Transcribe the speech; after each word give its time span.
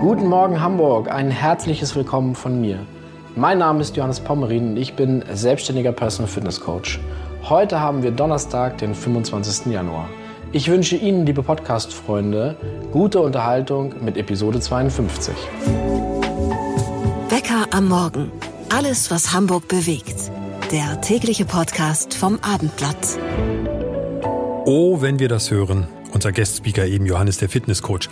Guten 0.00 0.26
Morgen 0.28 0.60
Hamburg, 0.60 1.08
ein 1.08 1.30
herzliches 1.30 1.94
Willkommen 1.94 2.34
von 2.34 2.60
mir. 2.60 2.80
Mein 3.36 3.58
Name 3.58 3.80
ist 3.80 3.96
Johannes 3.96 4.18
Pommerin 4.18 4.70
und 4.70 4.76
ich 4.76 4.94
bin 4.94 5.24
selbstständiger 5.32 5.92
Personal 5.92 6.28
Fitness 6.28 6.60
Coach. 6.60 6.98
Heute 7.44 7.78
haben 7.78 8.02
wir 8.02 8.10
Donnerstag, 8.10 8.78
den 8.78 8.96
25. 8.96 9.72
Januar. 9.72 10.08
Ich 10.50 10.68
wünsche 10.68 10.96
Ihnen, 10.96 11.26
liebe 11.26 11.44
Podcast-Freunde, 11.44 12.56
gute 12.90 13.20
Unterhaltung 13.20 13.94
mit 14.04 14.16
Episode 14.16 14.58
52. 14.58 15.32
Wecker 17.28 17.66
am 17.70 17.86
Morgen. 17.86 18.32
Alles, 18.74 19.12
was 19.12 19.32
Hamburg 19.32 19.68
bewegt. 19.68 20.32
Der 20.72 21.00
tägliche 21.02 21.44
Podcast 21.44 22.14
vom 22.14 22.40
Abendblatt. 22.42 23.18
Oh, 24.64 25.00
wenn 25.00 25.20
wir 25.20 25.28
das 25.28 25.52
hören. 25.52 25.86
Unser 26.12 26.32
Guest-Speaker 26.32 26.86
eben 26.86 27.06
Johannes, 27.06 27.38
der 27.38 27.48
Fitnesscoach. 27.48 28.08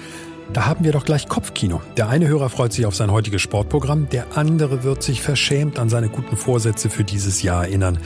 Da 0.53 0.67
haben 0.67 0.85
wir 0.85 0.93
doch 0.93 1.05
gleich 1.05 1.29
Kopfkino. 1.29 1.81
Der 1.97 2.09
eine 2.09 2.29
Hörer 2.29 2.49
freut 2.49 2.73
sich 2.73 2.87
auf 2.87 2.95
sein 2.95 3.11
heutiges 3.11 3.43
Sportprogramm, 3.43 4.09
der 4.09 4.37
andere 4.37 4.85
wird 4.85 5.03
sich 5.03 5.23
verschämt 5.23 5.79
an 5.79 5.89
seine 5.89 6.09
guten 6.09 6.37
Vorsätze 6.37 6.91
für 6.91 7.03
dieses 7.03 7.43
Jahr 7.43 7.65
erinnern, 7.65 7.99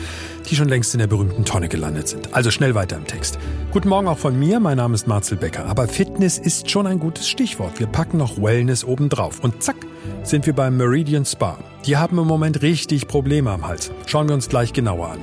die 0.48 0.56
schon 0.56 0.68
längst 0.68 0.94
in 0.94 1.00
der 1.00 1.08
berühmten 1.08 1.44
Tonne 1.44 1.68
gelandet 1.68 2.08
sind. 2.08 2.34
Also 2.34 2.50
schnell 2.50 2.74
weiter 2.74 2.96
im 2.96 3.06
Text. 3.06 3.38
Guten 3.72 3.88
Morgen 3.88 4.08
auch 4.08 4.18
von 4.18 4.38
mir, 4.38 4.60
mein 4.60 4.78
Name 4.78 4.94
ist 4.94 5.06
Marcel 5.06 5.36
Becker. 5.36 5.66
Aber 5.66 5.88
Fitness 5.88 6.38
ist 6.38 6.70
schon 6.70 6.86
ein 6.86 7.00
gutes 7.00 7.28
Stichwort. 7.28 7.80
Wir 7.80 7.86
packen 7.86 8.16
noch 8.16 8.40
Wellness 8.40 8.84
obendrauf. 8.84 9.40
Und 9.40 9.62
zack, 9.62 9.76
sind 10.22 10.46
wir 10.46 10.54
beim 10.54 10.76
Meridian 10.76 11.26
Spa. 11.26 11.58
Die 11.86 11.96
haben 11.96 12.18
im 12.18 12.26
Moment 12.26 12.62
richtig 12.62 13.08
Probleme 13.08 13.50
am 13.50 13.66
Hals. 13.66 13.90
Schauen 14.06 14.28
wir 14.28 14.34
uns 14.34 14.48
gleich 14.48 14.72
genauer 14.72 15.10
an. 15.10 15.18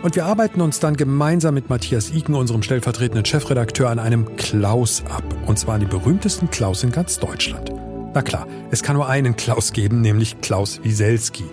Und 0.00 0.14
wir 0.14 0.26
arbeiten 0.26 0.60
uns 0.60 0.78
dann 0.78 0.96
gemeinsam 0.96 1.54
mit 1.54 1.70
Matthias 1.70 2.10
Iken, 2.10 2.36
unserem 2.36 2.62
stellvertretenden 2.62 3.24
Chefredakteur, 3.24 3.90
an 3.90 3.98
einem 3.98 4.36
Klaus 4.36 5.02
ab. 5.10 5.24
Und 5.46 5.58
zwar 5.58 5.74
an 5.74 5.80
die 5.80 5.86
berühmtesten 5.86 6.50
Klaus 6.50 6.84
in 6.84 6.92
ganz 6.92 7.18
Deutschland. 7.18 7.72
Na 8.14 8.22
klar, 8.22 8.46
es 8.70 8.82
kann 8.82 8.94
nur 8.94 9.08
einen 9.08 9.34
Klaus 9.36 9.72
geben, 9.72 10.00
nämlich 10.00 10.40
Klaus 10.40 10.80
Wieselski. 10.84 11.44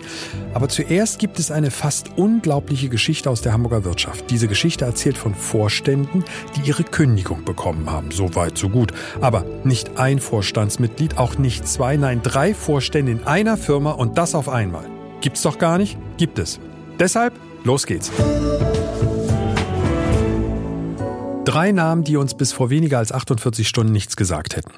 Aber 0.54 0.70
zuerst 0.70 1.18
gibt 1.18 1.40
es 1.40 1.50
eine 1.50 1.72
fast 1.72 2.18
unglaubliche 2.18 2.88
Geschichte 2.88 3.32
aus 3.32 3.42
der 3.42 3.52
Hamburger 3.52 3.84
Wirtschaft. 3.84 4.30
Diese 4.30 4.48
Geschichte 4.48 4.86
erzählt 4.86 5.18
von 5.18 5.34
Vorständen, 5.34 6.24
die 6.56 6.70
ihre 6.70 6.84
Kündigung 6.84 7.44
bekommen 7.46 7.90
haben. 7.90 8.12
So 8.12 8.36
weit, 8.36 8.60
so 8.60 8.70
gut. 8.70 8.94
Aber 9.22 9.44
nicht 9.64 9.98
ein 9.98 10.20
Vorstandsmitglied, 10.20 11.18
auch 11.18 11.40
nicht 11.40 11.68
zwei, 11.68 11.98
nein, 11.98 12.22
drei 12.22 12.54
Vorstände 12.54 13.12
in 13.12 13.24
einer 13.24 13.58
Firma 13.58 13.92
und 13.92 14.20
das 14.20 14.36
auf 14.36 14.50
einmal. 14.50 14.86
Gibt's 15.22 15.42
doch 15.42 15.58
gar 15.58 15.80
nicht? 15.80 15.98
Gibt 16.18 16.38
es. 16.38 16.60
Deshalb 17.00 17.34
Los 17.66 17.88
geht's. 17.88 18.12
Drei 21.46 21.72
Namen, 21.72 22.04
die 22.04 22.16
uns 22.16 22.36
bis 22.36 22.54
vor 22.54 22.70
weniger 22.70 23.00
als 23.00 23.12
48 23.12 23.68
Stunden 23.68 23.92
nichts 23.92 24.16
gesagt 24.16 24.56
hätten. 24.56 24.72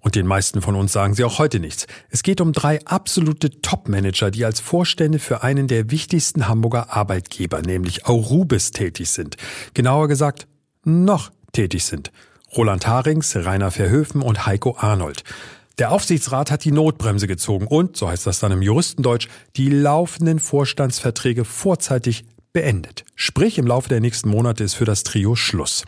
Und 0.00 0.16
den 0.16 0.26
meisten 0.26 0.60
von 0.60 0.74
uns 0.74 0.92
sagen 0.92 1.14
sie 1.14 1.24
auch 1.24 1.38
heute 1.38 1.60
nichts. 1.60 1.86
Es 2.10 2.22
geht 2.22 2.42
um 2.42 2.52
drei 2.52 2.84
absolute 2.84 3.62
Top-Manager, 3.62 4.30
die 4.30 4.44
als 4.44 4.60
Vorstände 4.60 5.18
für 5.18 5.42
einen 5.42 5.66
der 5.66 5.90
wichtigsten 5.90 6.46
Hamburger 6.46 6.94
Arbeitgeber, 6.94 7.62
nämlich 7.62 8.06
Aurubis, 8.06 8.70
tätig 8.70 9.10
sind. 9.10 9.36
Genauer 9.72 10.06
gesagt, 10.06 10.46
noch 10.84 11.32
tätig 11.52 11.84
sind. 11.84 12.12
Roland 12.54 12.86
Harings, 12.86 13.34
Rainer 13.34 13.70
Verhöfen 13.70 14.20
und 14.20 14.44
Heiko 14.46 14.76
Arnold. 14.78 15.24
Der 15.78 15.92
Aufsichtsrat 15.92 16.50
hat 16.50 16.64
die 16.64 16.72
Notbremse 16.72 17.26
gezogen 17.26 17.66
und, 17.66 17.98
so 17.98 18.08
heißt 18.08 18.26
das 18.26 18.38
dann 18.38 18.50
im 18.50 18.62
Juristendeutsch, 18.62 19.28
die 19.56 19.68
laufenden 19.68 20.38
Vorstandsverträge 20.38 21.44
vorzeitig 21.44 22.24
beendet. 22.54 23.04
Sprich, 23.14 23.58
im 23.58 23.66
Laufe 23.66 23.90
der 23.90 24.00
nächsten 24.00 24.30
Monate 24.30 24.64
ist 24.64 24.72
für 24.72 24.86
das 24.86 25.02
Trio 25.02 25.34
Schluss. 25.34 25.84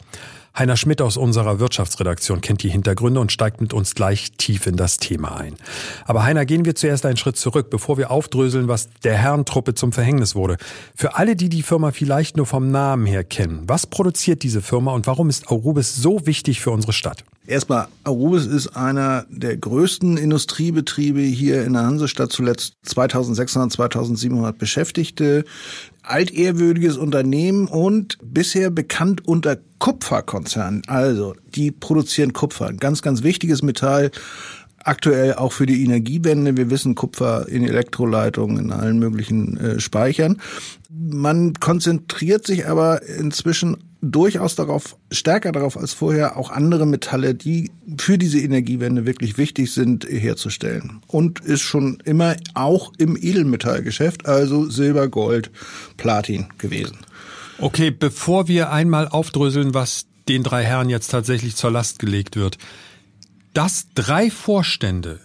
Heiner 0.58 0.76
Schmidt 0.76 1.00
aus 1.00 1.16
unserer 1.16 1.58
Wirtschaftsredaktion 1.58 2.42
kennt 2.42 2.62
die 2.62 2.68
Hintergründe 2.68 3.18
und 3.18 3.32
steigt 3.32 3.62
mit 3.62 3.72
uns 3.72 3.94
gleich 3.94 4.32
tief 4.32 4.66
in 4.66 4.76
das 4.76 4.98
Thema 4.98 5.38
ein. 5.38 5.54
Aber 6.04 6.22
Heiner, 6.22 6.44
gehen 6.44 6.66
wir 6.66 6.74
zuerst 6.74 7.06
einen 7.06 7.16
Schritt 7.16 7.38
zurück, 7.38 7.70
bevor 7.70 7.96
wir 7.96 8.10
aufdröseln, 8.10 8.68
was 8.68 8.90
der 9.04 9.16
Herrentruppe 9.16 9.72
zum 9.72 9.92
Verhängnis 9.92 10.34
wurde. 10.34 10.58
Für 10.94 11.16
alle, 11.16 11.34
die 11.34 11.48
die 11.48 11.62
Firma 11.62 11.92
vielleicht 11.92 12.36
nur 12.36 12.44
vom 12.44 12.70
Namen 12.70 13.06
her 13.06 13.24
kennen, 13.24 13.62
was 13.66 13.86
produziert 13.86 14.42
diese 14.42 14.60
Firma 14.60 14.92
und 14.92 15.06
warum 15.06 15.30
ist 15.30 15.48
Aurubis 15.48 15.96
so 15.96 16.26
wichtig 16.26 16.60
für 16.60 16.72
unsere 16.72 16.92
Stadt? 16.92 17.24
Erstmal, 17.48 17.88
Arubis 18.04 18.44
ist 18.44 18.76
einer 18.76 19.24
der 19.30 19.56
größten 19.56 20.18
Industriebetriebe 20.18 21.20
hier 21.20 21.64
in 21.64 21.72
der 21.72 21.86
Hansestadt, 21.86 22.30
zuletzt 22.30 22.74
2600, 22.82 23.72
2700 23.72 24.58
Beschäftigte, 24.58 25.46
altehrwürdiges 26.02 26.98
Unternehmen 26.98 27.66
und 27.66 28.18
bisher 28.22 28.68
bekannt 28.68 29.26
unter 29.26 29.56
Kupferkonzern. 29.78 30.82
Also, 30.88 31.34
die 31.54 31.70
produzieren 31.70 32.34
Kupfer, 32.34 32.66
ein 32.66 32.76
ganz, 32.76 33.00
ganz 33.00 33.22
wichtiges 33.22 33.62
Metall 33.62 34.10
aktuell 34.84 35.34
auch 35.34 35.52
für 35.52 35.64
die 35.64 35.82
Energiewende. 35.84 36.54
Wir 36.54 36.68
wissen 36.68 36.94
Kupfer 36.94 37.48
in 37.48 37.64
Elektroleitungen, 37.64 38.58
in 38.58 38.72
allen 38.72 38.98
möglichen 38.98 39.56
äh, 39.56 39.80
Speichern. 39.80 40.36
Man 40.90 41.54
konzentriert 41.54 42.46
sich 42.46 42.66
aber 42.66 43.02
inzwischen 43.02 43.87
durchaus 44.00 44.54
darauf, 44.54 44.96
stärker 45.10 45.52
darauf 45.52 45.76
als 45.76 45.92
vorher, 45.92 46.36
auch 46.36 46.50
andere 46.50 46.86
Metalle, 46.86 47.34
die 47.34 47.70
für 47.98 48.18
diese 48.18 48.38
Energiewende 48.38 49.06
wirklich 49.06 49.38
wichtig 49.38 49.72
sind, 49.72 50.04
herzustellen. 50.04 51.00
Und 51.06 51.40
ist 51.40 51.62
schon 51.62 51.98
immer 52.04 52.36
auch 52.54 52.92
im 52.98 53.16
Edelmetallgeschäft, 53.16 54.26
also 54.26 54.68
Silber, 54.68 55.08
Gold, 55.08 55.50
Platin 55.96 56.46
gewesen. 56.58 56.98
Okay, 57.58 57.90
bevor 57.90 58.48
wir 58.48 58.70
einmal 58.70 59.08
aufdröseln, 59.08 59.74
was 59.74 60.06
den 60.28 60.42
drei 60.42 60.62
Herren 60.62 60.90
jetzt 60.90 61.08
tatsächlich 61.08 61.56
zur 61.56 61.70
Last 61.70 61.98
gelegt 61.98 62.36
wird 62.36 62.58
dass 63.58 63.88
drei 63.92 64.30
Vorstände 64.30 65.18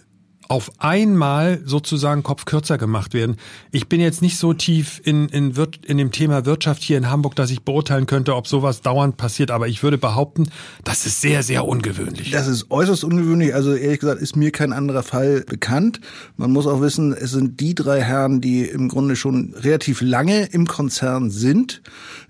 auf 0.48 0.72
einmal 0.78 1.60
sozusagen 1.64 2.22
Kopf 2.22 2.44
kürzer 2.44 2.78
gemacht 2.78 3.14
werden. 3.14 3.36
Ich 3.70 3.88
bin 3.88 4.00
jetzt 4.00 4.22
nicht 4.22 4.38
so 4.38 4.52
tief 4.52 5.00
in, 5.04 5.28
in, 5.28 5.54
in 5.86 5.98
dem 5.98 6.12
Thema 6.12 6.44
Wirtschaft 6.44 6.82
hier 6.82 6.98
in 6.98 7.10
Hamburg, 7.10 7.34
dass 7.36 7.50
ich 7.50 7.62
beurteilen 7.62 8.06
könnte, 8.06 8.34
ob 8.34 8.46
sowas 8.46 8.82
dauernd 8.82 9.16
passiert, 9.16 9.50
aber 9.50 9.68
ich 9.68 9.82
würde 9.82 9.98
behaupten, 9.98 10.48
das 10.84 11.06
ist 11.06 11.20
sehr, 11.20 11.42
sehr 11.42 11.66
ungewöhnlich. 11.66 12.30
Das 12.30 12.46
ist 12.46 12.70
äußerst 12.70 13.04
ungewöhnlich. 13.04 13.54
Also 13.54 13.74
ehrlich 13.74 14.00
gesagt 14.00 14.20
ist 14.20 14.36
mir 14.36 14.50
kein 14.50 14.72
anderer 14.72 15.02
Fall 15.02 15.44
bekannt. 15.46 16.00
Man 16.36 16.50
muss 16.50 16.66
auch 16.66 16.80
wissen, 16.80 17.12
es 17.12 17.30
sind 17.30 17.60
die 17.60 17.74
drei 17.74 18.02
Herren, 18.02 18.40
die 18.40 18.62
im 18.62 18.88
Grunde 18.88 19.16
schon 19.16 19.54
relativ 19.54 20.00
lange 20.00 20.46
im 20.46 20.66
Konzern 20.66 21.30
sind 21.30 21.82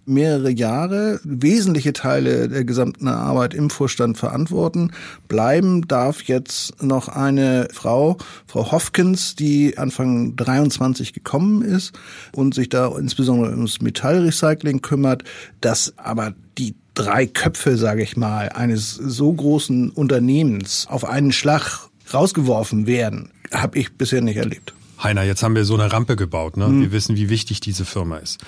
mehrere 0.06 0.50
Jahre 0.50 1.20
wesentliche 1.24 1.92
Teile 1.92 2.48
der 2.48 2.64
gesamten 2.64 3.08
Arbeit 3.08 3.54
im 3.54 3.70
Vorstand 3.70 4.18
verantworten. 4.18 4.92
Bleiben 5.28 5.86
darf 5.88 6.22
jetzt 6.22 6.82
noch 6.82 7.08
eine 7.08 7.68
Frau, 7.72 8.16
Frau 8.46 8.72
Hofkins, 8.72 9.34
die 9.34 9.78
Anfang 9.78 10.36
23 10.36 11.12
gekommen 11.12 11.62
ist 11.62 11.92
und 12.32 12.54
sich 12.54 12.68
da 12.68 12.96
insbesondere 12.98 13.50
ums 13.50 13.80
Metallrecycling 13.80 14.82
kümmert, 14.82 15.24
das 15.60 15.94
aber 15.96 16.34
die 16.58 16.74
drei 16.94 17.26
Köpfe, 17.26 17.76
sage 17.76 18.02
ich 18.02 18.16
mal, 18.16 18.50
eines 18.50 18.94
so 18.94 19.32
großen 19.32 19.90
Unternehmens 19.90 20.86
auf 20.88 21.04
einen 21.04 21.32
Schlag 21.32 21.88
rausgeworfen 22.12 22.86
werden, 22.86 23.30
habe 23.52 23.78
ich 23.78 23.96
bisher 23.96 24.20
nicht 24.20 24.36
erlebt. 24.36 24.74
Heiner, 25.02 25.22
jetzt 25.22 25.42
haben 25.42 25.54
wir 25.54 25.64
so 25.64 25.74
eine 25.74 25.92
Rampe 25.92 26.16
gebaut. 26.16 26.56
Ne? 26.56 26.68
Mhm. 26.68 26.80
Wir 26.82 26.92
wissen, 26.92 27.16
wie 27.16 27.28
wichtig 27.28 27.60
diese 27.60 27.84
Firma 27.84 28.18
ist. 28.18 28.38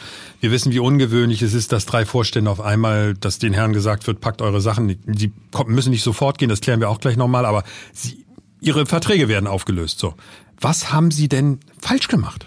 Wir 0.40 0.50
wissen, 0.50 0.72
wie 0.72 0.78
ungewöhnlich 0.78 1.42
es 1.42 1.54
ist, 1.54 1.72
dass 1.72 1.86
drei 1.86 2.06
Vorstände 2.06 2.50
auf 2.50 2.60
einmal, 2.60 3.14
dass 3.14 3.38
den 3.38 3.52
Herren 3.52 3.72
gesagt 3.72 4.06
wird, 4.06 4.20
packt 4.20 4.42
eure 4.42 4.60
Sachen. 4.60 4.96
Sie 5.06 5.32
müssen 5.66 5.90
nicht 5.90 6.02
sofort 6.02 6.38
gehen, 6.38 6.48
das 6.48 6.60
klären 6.60 6.80
wir 6.80 6.88
auch 6.88 7.00
gleich 7.00 7.16
nochmal, 7.16 7.46
aber 7.46 7.64
sie, 7.92 8.24
ihre 8.60 8.86
Verträge 8.86 9.28
werden 9.28 9.46
aufgelöst. 9.46 9.98
So, 9.98 10.14
Was 10.60 10.92
haben 10.92 11.10
Sie 11.10 11.28
denn 11.28 11.60
falsch 11.80 12.08
gemacht? 12.08 12.46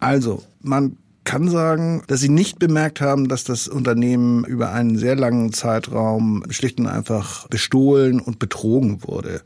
Also, 0.00 0.42
man 0.60 0.96
kann 1.24 1.48
sagen, 1.48 2.02
dass 2.06 2.20
sie 2.20 2.28
nicht 2.28 2.58
bemerkt 2.58 3.00
haben, 3.00 3.28
dass 3.28 3.44
das 3.44 3.66
Unternehmen 3.66 4.44
über 4.44 4.72
einen 4.72 4.98
sehr 4.98 5.16
langen 5.16 5.52
Zeitraum 5.52 6.44
schlicht 6.50 6.78
und 6.78 6.86
einfach 6.86 7.48
bestohlen 7.48 8.20
und 8.20 8.38
betrogen 8.38 9.02
wurde. 9.02 9.40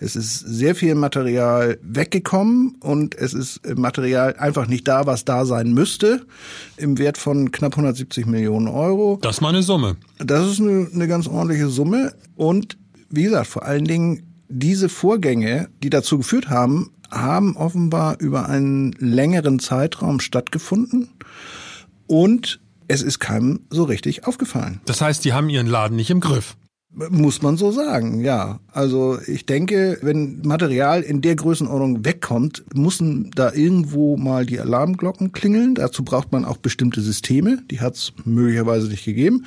Es 0.00 0.16
ist 0.16 0.38
sehr 0.38 0.74
viel 0.74 0.94
Material 0.94 1.78
weggekommen 1.82 2.76
und 2.80 3.14
es 3.16 3.34
ist 3.34 3.60
Material 3.76 4.34
einfach 4.36 4.66
nicht 4.66 4.86
da, 4.86 5.06
was 5.06 5.24
da 5.24 5.44
sein 5.44 5.72
müsste, 5.72 6.26
im 6.76 6.98
Wert 6.98 7.18
von 7.18 7.50
knapp 7.50 7.72
170 7.72 8.26
Millionen 8.26 8.68
Euro. 8.68 9.18
Das 9.22 9.36
ist 9.36 9.40
mal 9.40 9.48
eine 9.48 9.62
Summe. 9.62 9.96
Das 10.18 10.46
ist 10.46 10.60
eine, 10.60 10.88
eine 10.92 11.08
ganz 11.08 11.26
ordentliche 11.26 11.68
Summe 11.68 12.14
und 12.36 12.78
wie 13.10 13.24
gesagt, 13.24 13.48
vor 13.48 13.64
allen 13.64 13.84
Dingen 13.84 14.22
diese 14.48 14.88
Vorgänge, 14.88 15.68
die 15.82 15.90
dazu 15.90 16.18
geführt 16.18 16.48
haben, 16.48 16.90
haben 17.10 17.56
offenbar 17.56 18.20
über 18.20 18.48
einen 18.48 18.92
längeren 18.98 19.58
Zeitraum 19.58 20.20
stattgefunden 20.20 21.08
und 22.06 22.60
es 22.86 23.02
ist 23.02 23.18
keinem 23.18 23.60
so 23.70 23.84
richtig 23.84 24.26
aufgefallen. 24.26 24.80
Das 24.86 25.00
heißt, 25.00 25.24
die 25.24 25.32
haben 25.32 25.48
ihren 25.50 25.66
Laden 25.66 25.96
nicht 25.96 26.10
im 26.10 26.20
Griff. 26.20 26.56
Muss 26.90 27.42
man 27.42 27.56
so 27.56 27.70
sagen, 27.70 28.20
ja. 28.20 28.60
Also 28.72 29.18
ich 29.26 29.44
denke, 29.44 29.98
wenn 30.00 30.40
Material 30.42 31.02
in 31.02 31.20
der 31.20 31.36
Größenordnung 31.36 32.04
wegkommt, 32.04 32.64
müssen 32.74 33.30
da 33.34 33.52
irgendwo 33.52 34.16
mal 34.16 34.46
die 34.46 34.58
Alarmglocken 34.58 35.32
klingeln. 35.32 35.74
Dazu 35.74 36.02
braucht 36.02 36.32
man 36.32 36.44
auch 36.44 36.56
bestimmte 36.56 37.02
Systeme. 37.02 37.62
Die 37.70 37.80
hat 37.80 37.94
es 37.94 38.12
möglicherweise 38.24 38.88
nicht 38.88 39.04
gegeben. 39.04 39.44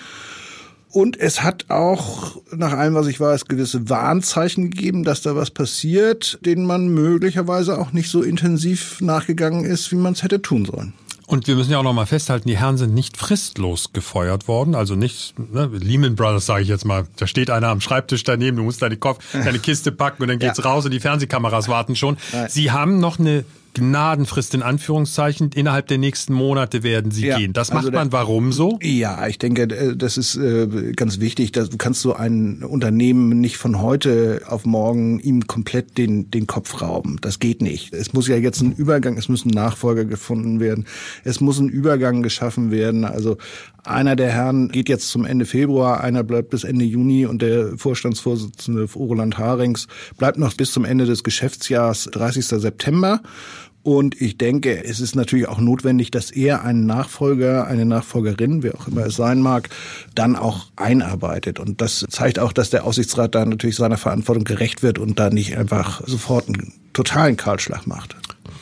Und 0.91 1.17
es 1.19 1.41
hat 1.41 1.65
auch, 1.69 2.41
nach 2.55 2.73
allem, 2.73 2.93
was 2.95 3.07
ich 3.07 3.19
weiß, 3.19 3.45
gewisse 3.45 3.89
Warnzeichen 3.89 4.69
gegeben, 4.69 5.03
dass 5.03 5.21
da 5.21 5.35
was 5.35 5.49
passiert, 5.49 6.37
denen 6.45 6.65
man 6.65 6.89
möglicherweise 6.89 7.79
auch 7.79 7.93
nicht 7.93 8.09
so 8.09 8.21
intensiv 8.21 8.99
nachgegangen 8.99 9.63
ist, 9.63 9.91
wie 9.91 9.95
man 9.95 10.13
es 10.13 10.21
hätte 10.21 10.41
tun 10.41 10.65
sollen. 10.65 10.93
Und 11.31 11.47
wir 11.47 11.55
müssen 11.55 11.71
ja 11.71 11.77
auch 11.77 11.83
noch 11.83 11.93
mal 11.93 12.05
festhalten, 12.05 12.49
die 12.49 12.57
Herren 12.57 12.75
sind 12.75 12.93
nicht 12.93 13.15
fristlos 13.15 13.93
gefeuert 13.93 14.49
worden, 14.49 14.75
also 14.75 14.95
nicht 14.95 15.33
ne, 15.39 15.69
Lehman 15.71 16.17
Brothers 16.17 16.45
sage 16.45 16.63
ich 16.63 16.67
jetzt 16.67 16.83
mal. 16.83 17.07
Da 17.15 17.25
steht 17.25 17.49
einer 17.49 17.69
am 17.69 17.79
Schreibtisch 17.79 18.25
daneben, 18.25 18.57
du 18.57 18.63
musst 18.63 18.81
deine, 18.81 18.97
Kopf, 18.97 19.23
deine 19.31 19.59
Kiste 19.59 19.93
packen 19.93 20.23
und 20.23 20.27
dann 20.27 20.39
geht's 20.39 20.57
ja. 20.57 20.65
raus 20.65 20.83
und 20.83 20.91
die 20.91 20.99
Fernsehkameras 20.99 21.69
warten 21.69 21.95
schon. 21.95 22.17
Nein. 22.33 22.49
Sie 22.49 22.71
haben 22.71 22.99
noch 22.99 23.17
eine 23.17 23.45
Gnadenfrist 23.73 24.53
in 24.53 24.61
Anführungszeichen. 24.61 25.51
Innerhalb 25.53 25.87
der 25.87 25.97
nächsten 25.97 26.33
Monate 26.33 26.83
werden 26.83 27.11
sie 27.11 27.27
ja, 27.27 27.37
gehen. 27.37 27.53
Das 27.53 27.69
macht 27.69 27.85
also 27.85 27.91
man 27.91 28.11
warum 28.11 28.51
so? 28.51 28.79
Ja, 28.81 29.27
ich 29.27 29.37
denke, 29.37 29.63
äh, 29.63 29.95
das 29.95 30.17
ist 30.17 30.35
äh, 30.35 30.93
ganz 30.95 31.19
wichtig. 31.19 31.51
Du 31.51 31.77
kannst 31.77 32.01
so 32.01 32.13
ein 32.13 32.63
Unternehmen 32.63 33.39
nicht 33.39 33.57
von 33.57 33.81
heute 33.81 34.41
auf 34.47 34.65
morgen 34.65 35.19
ihm 35.19 35.47
komplett 35.47 35.97
den, 35.97 36.29
den 36.31 36.47
Kopf 36.47 36.81
rauben. 36.81 37.17
Das 37.21 37.39
geht 37.39 37.61
nicht. 37.61 37.93
Es 37.93 38.13
muss 38.13 38.27
ja 38.27 38.35
jetzt 38.35 38.61
ein 38.61 38.73
Übergang, 38.73 39.17
es 39.17 39.29
müssen 39.29 39.49
Nachfolger 39.49 40.05
gefunden 40.05 40.59
werden. 40.59 40.85
Es 41.23 41.39
muss 41.39 41.59
ein 41.59 41.69
Übergang 41.69 42.23
geschaffen 42.23 42.71
werden. 42.71 43.05
Also 43.05 43.37
einer 43.83 44.15
der 44.15 44.31
Herren 44.31 44.69
geht 44.69 44.89
jetzt 44.89 45.09
zum 45.09 45.25
Ende 45.25 45.45
Februar, 45.45 46.01
einer 46.01 46.23
bleibt 46.23 46.51
bis 46.51 46.63
Ende 46.63 46.85
Juni 46.85 47.25
und 47.25 47.41
der 47.41 47.77
Vorstandsvorsitzende 47.77 48.87
Roland 48.93 49.39
Harings 49.39 49.87
bleibt 50.17 50.37
noch 50.37 50.53
bis 50.53 50.71
zum 50.71 50.85
Ende 50.85 51.05
des 51.05 51.23
Geschäftsjahrs 51.23 52.09
30. 52.11 52.45
September. 52.45 53.21
Und 53.83 54.21
ich 54.21 54.37
denke, 54.37 54.83
es 54.83 54.99
ist 54.99 55.15
natürlich 55.15 55.47
auch 55.47 55.59
notwendig, 55.59 56.11
dass 56.11 56.29
er 56.29 56.63
einen 56.63 56.85
Nachfolger, 56.85 57.65
eine 57.65 57.85
Nachfolgerin, 57.85 58.61
wer 58.61 58.75
auch 58.75 58.87
immer 58.87 59.07
es 59.07 59.15
sein 59.15 59.41
mag, 59.41 59.69
dann 60.13 60.35
auch 60.35 60.67
einarbeitet. 60.75 61.59
Und 61.59 61.81
das 61.81 62.05
zeigt 62.09 62.37
auch, 62.37 62.53
dass 62.53 62.69
der 62.69 62.85
Aussichtsrat 62.85 63.33
da 63.33 63.43
natürlich 63.43 63.75
seiner 63.75 63.97
Verantwortung 63.97 64.43
gerecht 64.43 64.83
wird 64.83 64.99
und 64.99 65.19
da 65.19 65.29
nicht 65.29 65.57
einfach 65.57 66.01
sofort 66.05 66.47
einen 66.47 66.73
totalen 66.93 67.37
Kahlschlag 67.37 67.87
macht. 67.87 68.15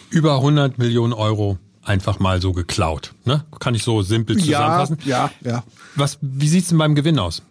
Über 0.10 0.36
100 0.36 0.78
Millionen 0.78 1.14
Euro 1.14 1.58
einfach 1.84 2.20
mal 2.20 2.42
so 2.42 2.54
geklaut. 2.54 3.14
Ne? 3.26 3.44
Kann 3.60 3.76
ich 3.76 3.84
so 3.84 4.02
simpel 4.02 4.38
zusammenfassen? 4.38 5.00
Ja, 5.06 5.32
ja, 5.42 5.52
ja. 5.52 5.64
Was, 5.96 6.18
wie 6.22 6.48
sieht's 6.48 6.70
denn 6.70 6.78
beim 6.78 6.96
Gewinn 6.96 7.20
aus? 7.20 7.42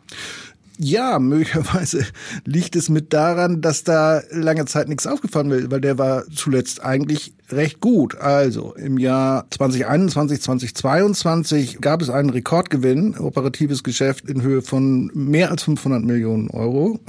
Ja, 0.81 1.19
möglicherweise 1.19 2.07
liegt 2.45 2.77
es 2.77 2.89
mit 2.89 3.13
daran, 3.13 3.61
dass 3.61 3.83
da 3.83 4.23
lange 4.31 4.65
Zeit 4.67 4.89
nichts 4.89 5.09
aufgefallen 5.09 5.51
wird, 5.51 5.71
weil 5.73 5.81
der 5.81 5.99
war 5.99 6.25
zuletzt 6.33 6.85
eigentlich 6.85 7.35
recht 7.51 7.81
gut. 7.81 8.17
Also 8.17 8.75
im 8.75 8.97
Jahr 8.97 9.47
2021, 9.51 10.41
2022 10.45 11.81
gab 11.81 12.01
es 12.01 12.11
einen 12.11 12.31
Rekordgewinn, 12.31 13.19
operatives 13.19 13.83
Geschäft 13.83 14.31
in 14.31 14.43
Höhe 14.43 14.63
von 14.63 15.11
mehr 15.15 15.51
als 15.51 15.65
500 15.65 16.05
Millionen 16.05 16.49
Euro. 16.51 17.01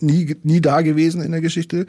Nie, 0.00 0.36
nie 0.42 0.60
da 0.60 0.80
gewesen 0.80 1.22
in 1.22 1.30
der 1.30 1.42
Geschichte. 1.42 1.86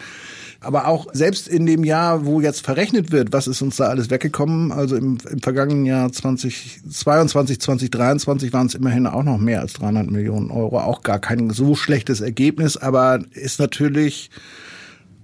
Aber 0.64 0.88
auch 0.88 1.08
selbst 1.12 1.48
in 1.48 1.66
dem 1.66 1.84
Jahr, 1.84 2.24
wo 2.24 2.40
jetzt 2.40 2.64
verrechnet 2.64 3.12
wird, 3.12 3.34
was 3.34 3.48
ist 3.48 3.64
uns 3.64 3.78
da 3.78 3.86
alles 3.86 4.12
weggekommen, 4.12 4.72
also 4.72 4.96
im, 4.96 5.18
im 5.30 5.40
vergangenen 5.40 5.86
Jahr 5.86 6.12
2022, 6.12 7.60
2023 7.60 8.54
waren 8.54 8.68
es 8.68 8.76
immerhin 8.76 9.08
auch 9.08 9.24
noch 9.24 9.40
mehr 9.40 9.62
als 9.62 9.74
300 9.74 10.12
Millionen 10.12 10.52
Euro. 10.52 10.80
Auch 10.80 11.02
gar 11.02 11.18
kein 11.18 11.50
so 11.50 11.74
schlechtes 11.74 12.22
Ergebnis, 12.22 12.78
aber 12.78 13.22
ist 13.34 13.60
natürlich 13.60 14.30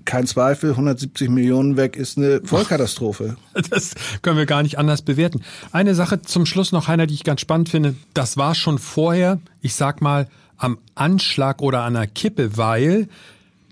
kein 0.05 0.25
Zweifel, 0.25 0.71
170 0.71 1.29
Millionen 1.29 1.77
weg 1.77 1.95
ist 1.97 2.17
eine 2.17 2.41
Vollkatastrophe. 2.43 3.37
Das 3.69 3.93
können 4.21 4.37
wir 4.37 4.45
gar 4.45 4.63
nicht 4.63 4.79
anders 4.79 5.01
bewerten. 5.01 5.41
Eine 5.71 5.93
Sache 5.93 6.21
zum 6.21 6.45
Schluss 6.45 6.71
noch, 6.71 6.87
Heiner, 6.87 7.05
die 7.05 7.13
ich 7.13 7.23
ganz 7.23 7.41
spannend 7.41 7.69
finde. 7.69 7.95
Das 8.13 8.37
war 8.37 8.55
schon 8.55 8.79
vorher, 8.79 9.39
ich 9.61 9.75
sag 9.75 10.01
mal, 10.01 10.27
am 10.57 10.79
Anschlag 10.95 11.61
oder 11.61 11.81
an 11.81 11.93
der 11.93 12.07
Kippe, 12.07 12.57
weil 12.57 13.07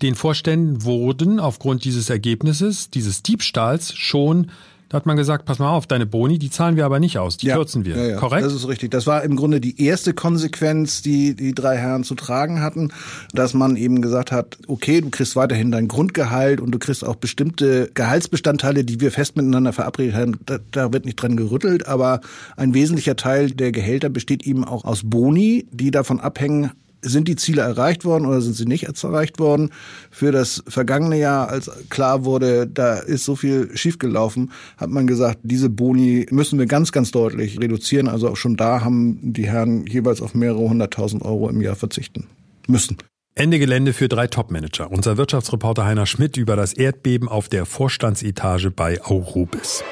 den 0.02 0.14
Vorständen 0.14 0.84
wurden 0.84 1.40
aufgrund 1.40 1.84
dieses 1.84 2.10
Ergebnisses, 2.10 2.90
dieses 2.90 3.22
Diebstahls 3.22 3.94
schon 3.94 4.50
da 4.88 4.98
hat 4.98 5.06
man 5.06 5.16
gesagt, 5.16 5.46
pass 5.46 5.58
mal 5.58 5.70
auf, 5.70 5.88
deine 5.88 6.06
Boni, 6.06 6.38
die 6.38 6.48
zahlen 6.48 6.76
wir 6.76 6.84
aber 6.84 7.00
nicht 7.00 7.18
aus, 7.18 7.36
die 7.36 7.46
ja, 7.46 7.56
kürzen 7.56 7.84
wir. 7.84 7.96
Ja, 7.96 8.06
ja, 8.10 8.16
Korrekt? 8.16 8.46
Das 8.46 8.54
ist 8.54 8.68
richtig. 8.68 8.92
Das 8.92 9.06
war 9.06 9.24
im 9.24 9.34
Grunde 9.34 9.60
die 9.60 9.82
erste 9.82 10.14
Konsequenz, 10.14 11.02
die 11.02 11.34
die 11.34 11.54
drei 11.54 11.76
Herren 11.76 12.04
zu 12.04 12.14
tragen 12.14 12.60
hatten, 12.60 12.92
dass 13.32 13.52
man 13.52 13.74
eben 13.74 14.00
gesagt 14.00 14.30
hat, 14.30 14.58
okay, 14.68 15.00
du 15.00 15.10
kriegst 15.10 15.34
weiterhin 15.34 15.72
dein 15.72 15.88
Grundgehalt 15.88 16.60
und 16.60 16.70
du 16.70 16.78
kriegst 16.78 17.04
auch 17.04 17.16
bestimmte 17.16 17.90
Gehaltsbestandteile, 17.94 18.84
die 18.84 19.00
wir 19.00 19.10
fest 19.10 19.36
miteinander 19.36 19.72
verabredet 19.72 20.14
haben. 20.14 20.38
Da, 20.46 20.58
da 20.70 20.92
wird 20.92 21.04
nicht 21.04 21.20
dran 21.20 21.36
gerüttelt, 21.36 21.88
aber 21.88 22.20
ein 22.56 22.72
wesentlicher 22.72 23.16
Teil 23.16 23.50
der 23.50 23.72
Gehälter 23.72 24.08
besteht 24.08 24.46
eben 24.46 24.64
auch 24.64 24.84
aus 24.84 25.00
Boni, 25.04 25.66
die 25.72 25.90
davon 25.90 26.20
abhängen, 26.20 26.70
sind 27.06 27.28
die 27.28 27.36
Ziele 27.36 27.62
erreicht 27.62 28.04
worden 28.04 28.26
oder 28.26 28.40
sind 28.40 28.54
sie 28.54 28.66
nicht 28.66 28.84
erreicht 28.84 29.38
worden? 29.38 29.70
Für 30.10 30.32
das 30.32 30.62
vergangene 30.68 31.18
Jahr, 31.18 31.48
als 31.48 31.70
klar 31.88 32.24
wurde, 32.24 32.66
da 32.66 32.94
ist 32.94 33.24
so 33.24 33.36
viel 33.36 33.76
schiefgelaufen, 33.76 34.50
hat 34.76 34.90
man 34.90 35.06
gesagt, 35.06 35.38
diese 35.42 35.70
Boni 35.70 36.26
müssen 36.30 36.58
wir 36.58 36.66
ganz, 36.66 36.92
ganz 36.92 37.10
deutlich 37.10 37.60
reduzieren. 37.60 38.08
Also 38.08 38.28
auch 38.28 38.36
schon 38.36 38.56
da 38.56 38.82
haben 38.82 39.18
die 39.22 39.46
Herren 39.46 39.86
jeweils 39.86 40.20
auf 40.20 40.34
mehrere 40.34 40.68
hunderttausend 40.68 41.22
Euro 41.22 41.48
im 41.48 41.60
Jahr 41.60 41.76
verzichten 41.76 42.26
müssen. 42.66 42.96
Ende 43.34 43.58
Gelände 43.58 43.92
für 43.92 44.08
drei 44.08 44.28
Topmanager. 44.28 44.90
Unser 44.90 45.18
Wirtschaftsreporter 45.18 45.84
Heiner 45.84 46.06
Schmidt 46.06 46.38
über 46.38 46.56
das 46.56 46.72
Erdbeben 46.72 47.28
auf 47.28 47.50
der 47.50 47.66
Vorstandsetage 47.66 48.70
bei 48.70 49.02
Aurubis. 49.04 49.84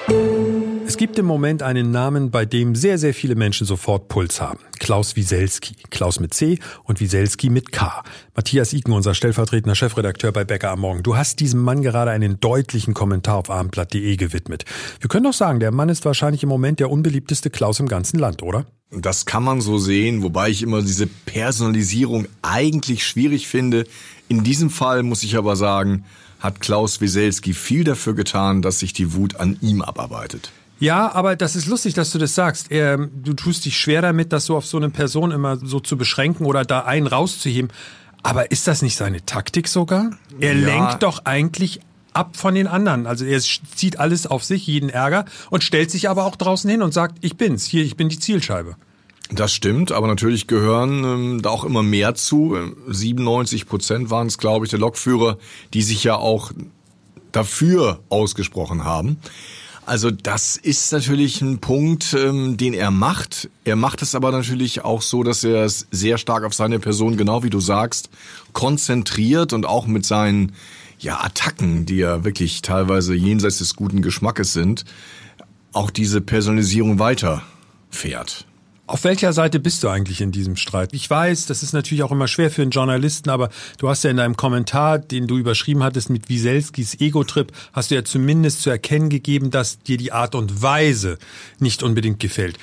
Es 0.87 0.99
gibt 0.99 1.19
im 1.19 1.25
Moment 1.25 1.63
einen 1.63 1.91
Namen, 1.91 2.31
bei 2.31 2.45
dem 2.45 2.75
sehr, 2.75 2.99
sehr 2.99 3.15
viele 3.15 3.37
Menschen 3.37 3.67
sofort 3.67 4.09
Puls 4.09 4.41
haben. 4.43 4.59
Klaus 4.79 5.17
Wieselski. 5.17 5.77
Klaus 5.89 6.21
mit 6.21 6.35
C 6.35 6.59
und 6.85 7.01
Wieselski 7.01 7.49
mit 7.49 7.73
K. 7.73 8.03
Matthias 8.37 8.75
Iken, 8.75 8.93
unser 8.93 9.15
stellvertretender 9.15 9.75
Chefredakteur 9.75 10.31
bei 10.31 10.45
Bäcker 10.45 10.71
am 10.71 10.81
Morgen. 10.81 11.03
Du 11.03 11.17
hast 11.17 11.41
diesem 11.41 11.63
Mann 11.63 11.81
gerade 11.81 12.11
einen 12.11 12.39
deutlichen 12.39 12.93
Kommentar 12.93 13.37
auf 13.37 13.51
abendblatt.de 13.51 14.17
gewidmet. 14.17 14.67
Wir 15.01 15.09
können 15.09 15.25
doch 15.25 15.33
sagen, 15.33 15.59
der 15.59 15.73
Mann 15.73 15.89
ist 15.89 16.05
wahrscheinlich 16.05 16.43
im 16.43 16.51
Moment 16.51 16.81
der 16.81 16.91
unbeliebteste 16.91 17.49
Klaus 17.49 17.81
im 17.81 17.89
ganzen 17.89 18.19
Land, 18.19 18.43
oder? 18.43 18.67
Das 18.91 19.25
kann 19.25 19.43
man 19.43 19.63
so 19.63 19.79
sehen, 19.79 20.23
wobei 20.23 20.51
ich 20.51 20.63
immer 20.63 20.83
diese 20.83 21.07
Personalisierung 21.07 22.27
eigentlich 22.43 23.07
schwierig 23.07 23.49
finde. 23.49 23.87
In 24.29 24.45
diesem 24.45 24.69
Fall 24.69 25.03
muss 25.03 25.23
ich 25.23 25.37
aber 25.37 25.57
sagen, 25.57 26.05
hat 26.41 26.61
Klaus 26.61 27.01
Wieselski 27.01 27.55
viel 27.55 27.85
dafür 27.85 28.15
getan, 28.15 28.61
dass 28.61 28.81
sich 28.81 28.93
die 28.93 29.15
Wut 29.15 29.37
an 29.37 29.57
ihm 29.63 29.81
abarbeitet. 29.81 30.53
Ja, 30.81 31.12
aber 31.12 31.37
das 31.37 31.56
ist 31.56 31.67
lustig, 31.67 31.94
dass 31.94 32.11
du 32.11 32.19
das 32.19 32.35
sagst. 32.35 32.71
Er, 32.71 32.97
du 32.97 33.32
tust 33.35 33.65
dich 33.65 33.79
schwer 33.79 34.03
damit, 34.03 34.32
das 34.32 34.47
so 34.47 34.56
auf 34.56 34.67
so 34.67 34.76
eine 34.76 34.91
Person 34.91 35.31
immer 35.31 35.56
so 35.56 35.81
zu 35.81 35.97
beschränken 35.97 36.44
oder 36.47 36.65
da 36.65 36.81
einen 36.81 37.06
rauszuheben. 37.06 37.71
Aber 38.23 38.50
ist 38.50 38.67
das 38.67 38.82
nicht 38.82 38.97
seine 38.97 39.25
Taktik 39.25 39.69
sogar? 39.69 40.11
Er 40.41 40.55
ja. 40.55 40.67
lenkt 40.67 41.03
doch 41.03 41.25
eigentlich 41.25 41.81
ab 42.12 42.37
von 42.37 42.54
den 42.54 42.66
anderen. 42.66 43.07
Also 43.07 43.25
er 43.25 43.40
zieht 43.40 43.99
alles 43.99 44.26
auf 44.26 44.45
sich, 44.45 44.66
jeden 44.66 44.88
Ärger 44.88 45.26
und 45.50 45.62
stellt 45.62 45.90
sich 45.90 46.09
aber 46.09 46.25
auch 46.25 46.37
draußen 46.37 46.71
hin 46.71 46.83
und 46.83 46.95
sagt, 46.95 47.19
ich 47.21 47.37
bin's, 47.37 47.66
hier, 47.66 47.85
ich 47.85 47.97
bin 47.97 48.09
die 48.09 48.19
Zielscheibe. 48.19 48.76
Das 49.31 49.52
stimmt, 49.52 49.90
aber 49.90 50.07
natürlich 50.07 50.47
gehören 50.47 51.04
ähm, 51.04 51.43
da 51.43 51.50
auch 51.50 51.64
immer 51.64 51.83
mehr 51.83 52.14
zu. 52.14 52.57
97 52.88 53.66
Prozent 53.66 54.11
waren 54.11 54.26
es, 54.26 54.38
glaube 54.38 54.66
ich, 54.66 54.71
der 54.71 54.78
Lokführer, 54.78 55.38
die 55.73 55.83
sich 55.83 56.04
ja 56.04 56.16
auch 56.16 56.52
dafür 57.33 58.00
ausgesprochen 58.11 58.85
haben. 58.85 59.19
Also 59.87 60.11
das 60.11 60.57
ist 60.57 60.93
natürlich 60.93 61.43
ein 61.43 61.59
Punkt, 61.59 62.14
ähm, 62.14 62.57
den 62.57 62.73
er 62.73 62.91
macht. 62.91 63.50
Er 63.64 63.76
macht 63.76 64.00
es 64.00 64.14
aber 64.14 64.33
natürlich 64.33 64.83
auch 64.83 65.03
so, 65.03 65.23
dass 65.23 65.45
er 65.45 65.64
es 65.64 65.87
sehr 65.91 66.17
stark 66.17 66.45
auf 66.45 66.55
seine 66.55 66.79
Person, 66.79 67.17
genau 67.17 67.43
wie 67.43 67.50
du 67.50 67.61
sagst, 67.61 68.09
konzentriert 68.53 69.53
und 69.53 69.67
auch 69.67 69.87
mit 69.87 70.07
seinen 70.07 70.53
ja, 70.99 71.21
Attacken, 71.21 71.85
die 71.85 71.97
ja 71.97 72.25
wirklich 72.25 72.62
teilweise 72.62 73.14
jenseits 73.14 73.59
des 73.59 73.76
guten 73.76 74.00
Geschmackes 74.00 74.55
sind, 74.55 74.85
auch 75.73 75.91
diese 75.91 76.21
Personalisierung 76.21 76.99
weiterfährt. 76.99 78.47
Auf 78.87 79.05
welcher 79.05 79.33
Seite 79.33 79.61
bist 79.61 79.83
du 79.83 79.88
eigentlich 79.88 80.21
in 80.21 80.31
diesem 80.31 80.57
Streit? 80.57 80.93
Ich 80.93 81.09
weiß, 81.09 81.47
das 81.47 81.62
ist 81.62 81.73
natürlich 81.73 82.03
auch 82.03 82.12
immer 82.12 82.29
schwer 82.29 82.50
für 82.50 82.61
einen 82.61 82.71
Journalisten, 82.71 83.31
aber 83.31 83.49
du 83.79 83.88
hast 83.88 84.05
ja 84.05 84.11
in 84.11 84.19
deinem 84.19 84.37
Kommentar, 84.37 84.99
den 84.99 85.26
du 85.26 85.38
überschrieben 85.38 85.83
hattest 85.83 86.11
mit 86.11 86.29
Wieselskis 86.29 87.00
Ego-Trip, 87.00 87.50
hast 87.73 87.91
du 87.91 87.95
ja 87.95 88.05
zumindest 88.05 88.61
zu 88.61 88.69
erkennen 88.69 89.09
gegeben, 89.09 89.50
dass 89.50 89.79
dir 89.79 89.97
die 89.97 90.12
Art 90.12 90.35
und 90.35 90.61
Weise 90.61 91.19
nicht 91.61 91.83
unbedingt 91.83 92.21
gefällt. 92.21 92.59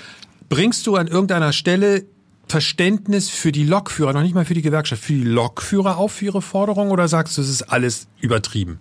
Bringst 0.47 0.85
du 0.85 0.95
an 0.95 1.07
irgendeiner 1.07 1.53
Stelle 1.53 2.05
Verständnis 2.47 3.29
für 3.29 3.51
die 3.51 3.63
Lokführer, 3.63 4.13
noch 4.13 4.21
nicht 4.21 4.35
mal 4.35 4.45
für 4.45 4.53
die 4.53 4.61
Gewerkschaft, 4.61 5.03
für 5.03 5.13
die 5.13 5.23
Lokführer 5.23 5.97
auf 5.97 6.11
für 6.11 6.25
ihre 6.25 6.41
Forderung 6.43 6.91
oder 6.91 7.07
sagst 7.07 7.37
du, 7.37 7.41
es 7.41 7.49
ist 7.49 7.63
alles 7.63 8.07
übertrieben? 8.19 8.79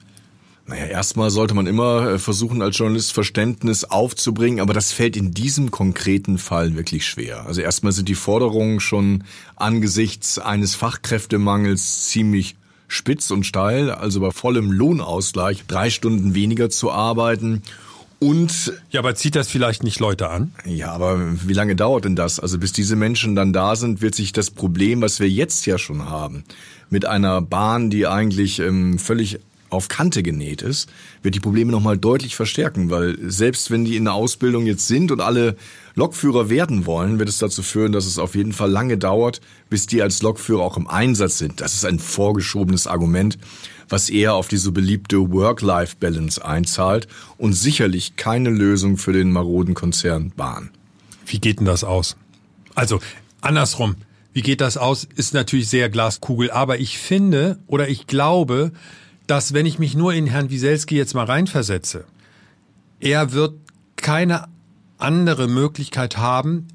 Naja, 0.70 0.84
erstmal 0.84 1.30
sollte 1.30 1.54
man 1.54 1.66
immer 1.66 2.12
äh, 2.12 2.18
versuchen, 2.20 2.62
als 2.62 2.78
Journalist 2.78 3.12
Verständnis 3.12 3.82
aufzubringen, 3.82 4.60
aber 4.60 4.72
das 4.72 4.92
fällt 4.92 5.16
in 5.16 5.32
diesem 5.32 5.72
konkreten 5.72 6.38
Fall 6.38 6.76
wirklich 6.76 7.06
schwer. 7.06 7.44
Also 7.44 7.60
erstmal 7.60 7.90
sind 7.92 8.08
die 8.08 8.14
Forderungen 8.14 8.78
schon 8.78 9.24
angesichts 9.56 10.38
eines 10.38 10.76
Fachkräftemangels 10.76 12.06
ziemlich 12.06 12.54
spitz 12.86 13.32
und 13.32 13.44
steil, 13.46 13.90
also 13.90 14.20
bei 14.20 14.30
vollem 14.30 14.70
Lohnausgleich 14.70 15.64
drei 15.66 15.90
Stunden 15.90 16.36
weniger 16.36 16.70
zu 16.70 16.92
arbeiten 16.92 17.62
Und 18.20 18.74
ja, 18.90 19.00
aber 19.00 19.14
zieht 19.14 19.34
das 19.34 19.48
vielleicht 19.48 19.82
nicht 19.82 19.98
Leute 19.98 20.28
an? 20.28 20.52
Ja, 20.66 20.92
aber 20.92 21.18
wie 21.48 21.54
lange 21.54 21.74
dauert 21.74 22.04
denn 22.04 22.16
das? 22.16 22.38
Also 22.38 22.58
bis 22.58 22.72
diese 22.72 22.94
Menschen 22.94 23.34
dann 23.34 23.54
da 23.54 23.76
sind, 23.76 24.02
wird 24.02 24.14
sich 24.14 24.32
das 24.32 24.50
Problem, 24.50 25.00
was 25.00 25.20
wir 25.20 25.28
jetzt 25.28 25.64
ja 25.64 25.78
schon 25.78 26.08
haben, 26.08 26.44
mit 26.90 27.06
einer 27.06 27.40
Bahn, 27.40 27.88
die 27.88 28.06
eigentlich 28.06 28.58
ähm, 28.58 28.98
völlig 28.98 29.40
auf 29.70 29.88
Kante 29.88 30.22
genäht 30.22 30.62
ist, 30.62 30.90
wird 31.22 31.34
die 31.34 31.40
Probleme 31.40 31.72
nochmal 31.72 31.96
deutlich 31.96 32.36
verstärken, 32.36 32.90
weil 32.90 33.16
selbst 33.30 33.70
wenn 33.70 33.84
die 33.84 33.96
in 33.96 34.04
der 34.04 34.14
Ausbildung 34.14 34.66
jetzt 34.66 34.86
sind 34.86 35.10
und 35.10 35.20
alle 35.20 35.56
Lokführer 35.94 36.50
werden 36.50 36.86
wollen, 36.86 37.18
wird 37.18 37.28
es 37.28 37.38
dazu 37.38 37.62
führen, 37.62 37.92
dass 37.92 38.06
es 38.06 38.18
auf 38.18 38.34
jeden 38.34 38.52
Fall 38.52 38.70
lange 38.70 38.98
dauert, 38.98 39.40
bis 39.68 39.86
die 39.86 40.02
als 40.02 40.22
Lokführer 40.22 40.62
auch 40.62 40.76
im 40.76 40.88
Einsatz 40.88 41.38
sind. 41.38 41.60
Das 41.60 41.74
ist 41.74 41.84
ein 41.84 41.98
vorgeschobenes 41.98 42.86
Argument, 42.86 43.38
was 43.88 44.10
eher 44.10 44.34
auf 44.34 44.48
diese 44.48 44.72
beliebte 44.72 45.32
Work-Life-Balance 45.32 46.44
einzahlt 46.44 47.08
und 47.38 47.52
sicherlich 47.52 48.16
keine 48.16 48.50
Lösung 48.50 48.96
für 48.96 49.12
den 49.12 49.32
maroden 49.32 49.74
Konzern 49.74 50.32
Bahn. 50.36 50.70
Wie 51.26 51.38
geht 51.38 51.58
denn 51.60 51.66
das 51.66 51.84
aus? 51.84 52.16
Also 52.74 53.00
andersrum, 53.40 53.96
wie 54.32 54.42
geht 54.42 54.60
das 54.60 54.76
aus, 54.76 55.06
ist 55.16 55.34
natürlich 55.34 55.68
sehr 55.68 55.88
Glaskugel, 55.88 56.50
aber 56.50 56.78
ich 56.78 56.98
finde 56.98 57.58
oder 57.66 57.88
ich 57.88 58.06
glaube, 58.06 58.72
dass 59.30 59.54
wenn 59.54 59.64
ich 59.64 59.78
mich 59.78 59.94
nur 59.94 60.12
in 60.12 60.26
Herrn 60.26 60.50
Wieselski 60.50 60.96
jetzt 60.96 61.14
mal 61.14 61.24
reinversetze, 61.24 62.04
er 62.98 63.32
wird 63.32 63.54
keine 63.94 64.48
andere 64.98 65.46
Möglichkeit 65.46 66.16
haben, 66.16 66.66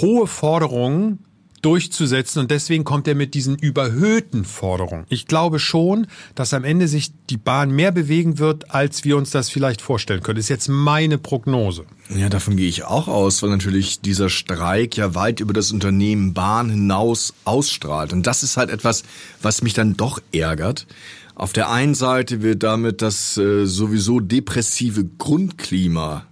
hohe 0.00 0.26
Forderungen 0.26 1.18
durchzusetzen 1.60 2.40
und 2.40 2.50
deswegen 2.50 2.84
kommt 2.84 3.08
er 3.08 3.14
mit 3.14 3.34
diesen 3.34 3.56
überhöhten 3.56 4.44
Forderungen. 4.44 5.04
Ich 5.10 5.26
glaube 5.26 5.58
schon, 5.58 6.06
dass 6.34 6.54
am 6.54 6.64
Ende 6.64 6.88
sich 6.88 7.12
die 7.28 7.36
Bahn 7.36 7.72
mehr 7.72 7.92
bewegen 7.92 8.38
wird, 8.38 8.70
als 8.70 9.04
wir 9.04 9.16
uns 9.16 9.30
das 9.30 9.50
vielleicht 9.50 9.82
vorstellen 9.82 10.22
können. 10.22 10.36
Das 10.36 10.46
ist 10.46 10.50
jetzt 10.50 10.68
meine 10.68 11.18
Prognose. 11.18 11.84
Ja, 12.08 12.30
davon 12.30 12.56
gehe 12.56 12.68
ich 12.68 12.84
auch 12.84 13.08
aus, 13.08 13.42
weil 13.42 13.50
natürlich 13.50 14.00
dieser 14.00 14.30
Streik 14.30 14.96
ja 14.96 15.14
weit 15.14 15.40
über 15.40 15.52
das 15.52 15.72
Unternehmen 15.72 16.32
Bahn 16.32 16.70
hinaus 16.70 17.34
ausstrahlt. 17.44 18.14
Und 18.14 18.26
das 18.26 18.42
ist 18.42 18.56
halt 18.56 18.70
etwas, 18.70 19.02
was 19.42 19.60
mich 19.60 19.74
dann 19.74 19.96
doch 19.96 20.20
ärgert. 20.32 20.86
Auf 21.38 21.52
der 21.52 21.70
einen 21.70 21.94
Seite 21.94 22.42
wird 22.42 22.64
damit 22.64 23.00
das 23.00 23.38
äh, 23.38 23.64
sowieso 23.64 24.18
depressive 24.18 25.04
Grundklima 25.18 26.26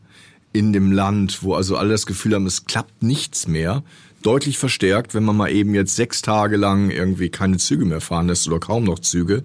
in 0.52 0.72
dem 0.72 0.90
Land, 0.90 1.44
wo 1.44 1.54
also 1.54 1.76
alle 1.76 1.90
das 1.90 2.06
Gefühl 2.06 2.34
haben, 2.34 2.44
es 2.44 2.64
klappt 2.64 3.04
nichts 3.04 3.46
mehr, 3.46 3.84
deutlich 4.22 4.58
verstärkt, 4.58 5.14
wenn 5.14 5.22
man 5.22 5.36
mal 5.36 5.52
eben 5.52 5.76
jetzt 5.76 5.94
sechs 5.94 6.22
Tage 6.22 6.56
lang 6.56 6.90
irgendwie 6.90 7.28
keine 7.28 7.58
Züge 7.58 7.84
mehr 7.84 8.00
fahren 8.00 8.26
lässt 8.26 8.48
oder 8.48 8.58
kaum 8.58 8.82
noch 8.82 8.98
Züge. 8.98 9.44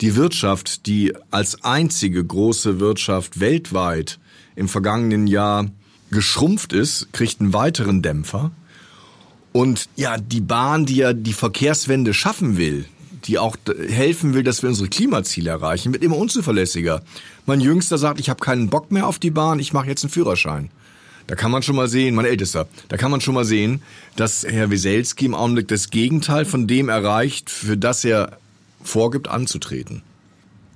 Die 0.00 0.16
Wirtschaft, 0.16 0.86
die 0.86 1.14
als 1.30 1.62
einzige 1.62 2.24
große 2.24 2.80
Wirtschaft 2.80 3.38
weltweit 3.38 4.18
im 4.56 4.68
vergangenen 4.68 5.28
Jahr 5.28 5.70
geschrumpft 6.10 6.72
ist, 6.72 7.12
kriegt 7.12 7.40
einen 7.40 7.52
weiteren 7.52 8.02
Dämpfer. 8.02 8.50
Und 9.52 9.88
ja, 9.94 10.18
die 10.18 10.40
Bahn, 10.40 10.84
die 10.84 10.96
ja 10.96 11.12
die 11.12 11.32
Verkehrswende 11.32 12.12
schaffen 12.12 12.56
will, 12.58 12.86
die 13.26 13.38
auch 13.38 13.56
helfen 13.88 14.34
will, 14.34 14.42
dass 14.42 14.62
wir 14.62 14.68
unsere 14.68 14.88
Klimaziele 14.88 15.50
erreichen, 15.50 15.92
wird 15.92 16.02
immer 16.02 16.16
unzuverlässiger. 16.16 17.02
Mein 17.44 17.60
Jüngster 17.60 17.98
sagt, 17.98 18.20
ich 18.20 18.30
habe 18.30 18.40
keinen 18.40 18.68
Bock 18.68 18.90
mehr 18.90 19.06
auf 19.06 19.18
die 19.18 19.30
Bahn, 19.30 19.58
ich 19.58 19.72
mache 19.72 19.88
jetzt 19.88 20.04
einen 20.04 20.10
Führerschein. 20.10 20.70
Da 21.26 21.34
kann 21.34 21.50
man 21.50 21.62
schon 21.62 21.76
mal 21.76 21.88
sehen, 21.88 22.14
mein 22.14 22.24
Ältester, 22.24 22.68
da 22.88 22.96
kann 22.96 23.10
man 23.10 23.20
schon 23.20 23.34
mal 23.34 23.44
sehen, 23.44 23.82
dass 24.14 24.44
Herr 24.44 24.70
Wieselski 24.70 25.26
im 25.26 25.34
Augenblick 25.34 25.66
das 25.68 25.90
Gegenteil 25.90 26.44
von 26.44 26.68
dem 26.68 26.88
erreicht, 26.88 27.50
für 27.50 27.76
das 27.76 28.04
er 28.04 28.38
vorgibt 28.82 29.26
anzutreten. 29.28 30.02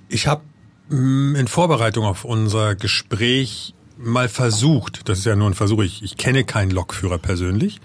Ich 0.09 0.27
habe 0.27 0.41
mm, 0.89 1.35
in 1.35 1.47
Vorbereitung 1.47 2.05
auf 2.05 2.25
unser 2.25 2.75
Gespräch 2.75 3.73
mal 4.03 4.29
versucht, 4.29 5.07
das 5.09 5.19
ist 5.19 5.25
ja 5.25 5.35
nur 5.35 5.49
ein 5.49 5.53
Versuch, 5.53 5.81
ich, 5.83 6.03
ich 6.03 6.17
kenne 6.17 6.43
keinen 6.43 6.71
Lokführer 6.71 7.17
persönlich, 7.17 7.79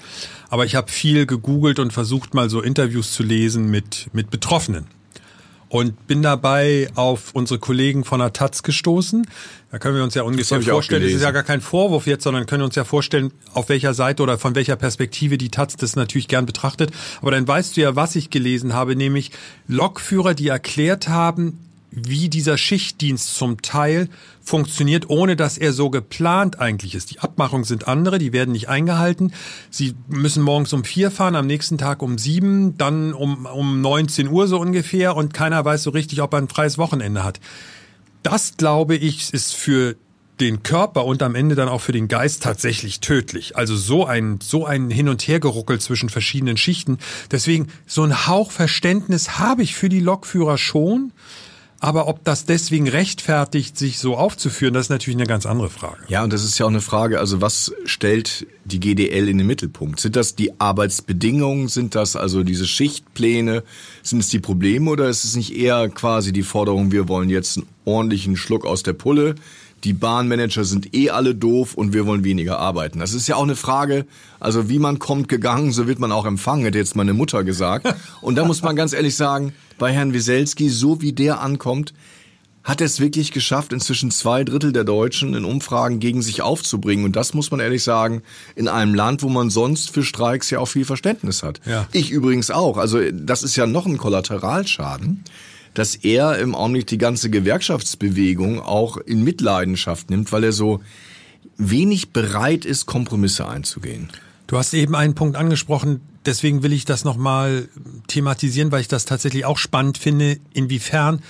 aber 0.49 0.64
ich 0.64 0.75
habe 0.75 0.90
viel 0.90 1.26
gegoogelt 1.26 1.78
und 1.78 1.92
versucht 1.92 2.35
mal 2.35 2.50
so 2.50 2.61
Interviews 2.61 3.12
zu 3.12 3.23
lesen 3.23 3.70
mit, 3.70 4.08
mit 4.12 4.30
Betroffenen. 4.30 4.87
Und 5.68 6.06
bin 6.06 6.23
dabei 6.23 6.88
auf 6.94 7.30
unsere 7.32 7.58
Kollegen 7.58 8.04
von 8.04 8.20
der 8.20 8.32
Taz 8.32 8.62
gestoßen. 8.62 9.26
Da 9.73 9.80
können 9.80 9.96
wir 9.96 10.04
uns 10.04 10.14
ja 10.14 10.23
ungefähr 10.23 10.62
vorstellen, 10.62 11.02
das 11.02 11.12
ist 11.12 11.23
ja 11.23 11.32
gar 11.32 11.42
kein 11.42 11.61
Vorwurf 11.61 12.06
jetzt, 12.06 12.23
sondern 12.23 12.46
können 12.46 12.62
uns 12.62 12.76
ja 12.76 12.85
vorstellen, 12.85 13.32
auf 13.52 13.68
welcher 13.68 13.92
Seite 13.92 14.23
oder 14.23 14.38
von 14.38 14.54
welcher 14.54 14.76
Perspektive 14.76 15.38
die 15.38 15.49
Taz 15.49 15.75
das 15.75 15.96
natürlich 15.96 16.28
gern 16.28 16.46
betrachtet. 16.46 16.92
Aber 17.20 17.32
dann 17.32 17.49
weißt 17.49 17.76
du 17.76 17.80
ja, 17.80 17.96
was 17.96 18.14
ich 18.14 18.30
gelesen 18.30 18.75
habe, 18.75 18.94
nämlich 18.94 19.32
Lokführer, 19.66 20.35
die 20.35 20.46
erklärt 20.46 21.08
haben, 21.08 21.65
wie 21.96 22.28
dieser 22.28 22.58
Schichtdienst 22.58 23.34
zum 23.36 23.62
Teil 23.62 24.08
funktioniert, 24.42 25.08
ohne 25.08 25.34
dass 25.34 25.56
er 25.56 25.72
so 25.72 25.88
geplant 25.88 26.60
eigentlich 26.60 26.94
ist. 26.94 27.10
Die 27.10 27.20
Abmachungen 27.20 27.64
sind 27.64 27.88
andere, 27.88 28.18
die 28.18 28.34
werden 28.34 28.52
nicht 28.52 28.68
eingehalten. 28.68 29.32
Sie 29.70 29.94
müssen 30.06 30.42
morgens 30.42 30.72
um 30.74 30.84
vier 30.84 31.10
fahren, 31.10 31.34
am 31.34 31.46
nächsten 31.46 31.78
Tag 31.78 32.02
um 32.02 32.18
sieben, 32.18 32.76
dann 32.76 33.14
um, 33.14 33.46
um 33.46 33.80
19 33.80 34.28
Uhr 34.28 34.46
so 34.46 34.60
ungefähr 34.60 35.16
und 35.16 35.32
keiner 35.32 35.64
weiß 35.64 35.82
so 35.82 35.90
richtig, 35.90 36.20
ob 36.20 36.34
er 36.34 36.38
ein 36.38 36.48
freies 36.48 36.76
Wochenende 36.76 37.24
hat. 37.24 37.40
Das, 38.22 38.58
glaube 38.58 38.96
ich, 38.96 39.32
ist 39.32 39.54
für 39.54 39.96
den 40.38 40.62
Körper 40.62 41.06
und 41.06 41.22
am 41.22 41.34
Ende 41.34 41.54
dann 41.54 41.68
auch 41.68 41.80
für 41.80 41.92
den 41.92 42.08
Geist 42.08 42.42
tatsächlich 42.42 43.00
tödlich. 43.00 43.56
Also 43.56 43.74
so 43.74 44.04
ein, 44.04 44.38
so 44.42 44.66
ein 44.66 44.90
Hin- 44.90 45.08
und 45.08 45.26
Hergeruckel 45.26 45.80
zwischen 45.80 46.10
verschiedenen 46.10 46.58
Schichten. 46.58 46.98
Deswegen, 47.30 47.68
so 47.86 48.02
ein 48.02 48.26
Hauch 48.26 48.50
Verständnis 48.50 49.38
habe 49.38 49.62
ich 49.62 49.74
für 49.74 49.88
die 49.88 50.00
Lokführer 50.00 50.58
schon. 50.58 51.12
Aber 51.87 52.09
ob 52.09 52.25
das 52.25 52.47
deswegen 52.47 52.88
rechtfertigt, 52.88 53.78
sich 53.78 54.00
so 54.00 54.16
aufzuführen, 54.16 54.75
das 54.75 54.87
ist 54.87 54.90
natürlich 54.90 55.16
eine 55.16 55.28
ganz 55.28 55.47
andere 55.47 55.71
Frage. 55.71 55.99
Ja, 56.09 56.25
und 56.25 56.33
das 56.33 56.43
ist 56.43 56.59
ja 56.59 56.66
auch 56.66 56.71
eine 56.71 56.81
Frage, 56.81 57.21
also 57.21 57.40
was 57.40 57.73
stellt 57.85 58.45
die 58.64 58.81
GDL 58.81 59.28
in 59.28 59.38
den 59.38 59.47
Mittelpunkt? 59.47 60.00
Sind 60.00 60.16
das 60.16 60.35
die 60.35 60.61
Arbeitsbedingungen? 60.61 61.69
Sind 61.69 61.95
das 61.95 62.16
also 62.16 62.43
diese 62.43 62.66
Schichtpläne? 62.66 63.62
Sind 64.02 64.19
es 64.19 64.28
die 64.31 64.40
Probleme 64.40 64.90
oder 64.90 65.09
ist 65.09 65.23
es 65.23 65.37
nicht 65.37 65.55
eher 65.55 65.88
quasi 65.88 66.33
die 66.33 66.43
Forderung, 66.43 66.90
wir 66.90 67.07
wollen 67.07 67.31
jetzt 67.31 67.57
einen 67.57 67.69
ordentlichen 67.85 68.37
Schluck 68.37 68.66
aus 68.66 68.83
der 68.83 68.95
Pulle? 68.95 69.37
Die 69.85 69.92
Bahnmanager 69.92 70.64
sind 70.64 70.95
eh 70.95 71.11
alle 71.11 71.35
doof 71.35 71.75
und 71.75 71.92
wir 71.92 72.06
wollen 72.06 72.25
weniger 72.25 72.59
arbeiten. 72.59 72.99
Das 72.99 73.12
ist 73.12 73.28
ja 73.28 73.37
auch 73.37 73.42
eine 73.42 73.56
Frage, 73.56 74.06
also 74.40 74.68
wie 74.68 74.78
man 74.78 74.99
kommt 74.99 75.28
gegangen, 75.28 75.73
so 75.73 75.87
wird 75.87 75.99
man 75.99 76.12
auch 76.12 76.25
empfangen, 76.25 76.64
hätte 76.64 76.78
jetzt 76.78 76.97
meine 76.97 77.12
Mutter 77.12 77.45
gesagt. 77.45 77.87
Und 78.21 78.37
da 78.37 78.45
muss 78.45 78.62
man 78.62 78.75
ganz 78.75 78.92
ehrlich 78.92 79.16
sagen, 79.16 79.52
bei 79.78 79.92
Herrn 79.92 80.12
Wieselski, 80.12 80.68
so 80.71 81.02
wie 81.02 81.12
der 81.12 81.40
ankommt, 81.40 81.92
hat 82.64 82.80
er 82.80 82.87
es 82.87 82.99
wirklich 82.99 83.30
geschafft, 83.30 83.73
inzwischen 83.73 84.11
zwei 84.11 84.42
Drittel 84.42 84.73
der 84.73 84.83
Deutschen 84.83 85.35
in 85.35 85.45
Umfragen 85.45 86.00
gegen 86.00 86.21
sich 86.21 86.42
aufzubringen. 86.42 87.04
Und 87.04 87.14
das 87.14 87.33
muss 87.33 87.52
man 87.52 87.61
ehrlich 87.61 87.85
sagen, 87.85 88.23
in 88.56 88.66
einem 88.66 88.92
Land, 88.92 89.23
wo 89.23 89.28
man 89.28 89.50
sonst 89.50 89.90
für 89.90 90.02
Streiks 90.02 90.50
ja 90.50 90.59
auch 90.59 90.66
viel 90.66 90.85
Verständnis 90.85 91.45
hat. 91.45 91.61
Ja. 91.64 91.87
Ich 91.92 92.11
übrigens 92.11 92.50
auch. 92.50 92.76
Also 92.76 92.99
das 93.12 93.45
ist 93.45 93.54
ja 93.54 93.68
noch 93.68 93.87
ein 93.87 93.99
Kollateralschaden 93.99 95.23
dass 95.76 95.95
er 95.95 96.38
im 96.38 96.54
Augenblick 96.54 96.87
die 96.87 96.97
ganze 96.97 97.28
Gewerkschaftsbewegung 97.28 98.61
auch 98.61 98.97
in 98.97 99.23
Mitleidenschaft 99.23 100.09
nimmt, 100.09 100.33
weil 100.33 100.45
er 100.45 100.52
so 100.52 100.80
wenig 101.59 102.12
bereit 102.12 102.64
ist, 102.64 102.87
Kompromisse 102.87 103.47
einzugehen. 103.47 104.09
Du 104.47 104.56
hast 104.56 104.73
eben 104.73 104.95
einen 104.95 105.14
Punkt 105.14 105.37
angesprochen, 105.37 106.00
deswegen 106.25 106.62
will 106.62 106.73
ich 106.73 106.87
das 106.87 107.04
nochmal 107.04 107.68
thematisieren, 108.06 108.73
weil 108.73 108.80
ich 108.80 108.88
das 108.88 109.04
tatsächlich 109.04 109.45
auch 109.45 109.59
spannend 109.59 109.99
finde, 109.99 110.38
inwiefern 110.54 111.21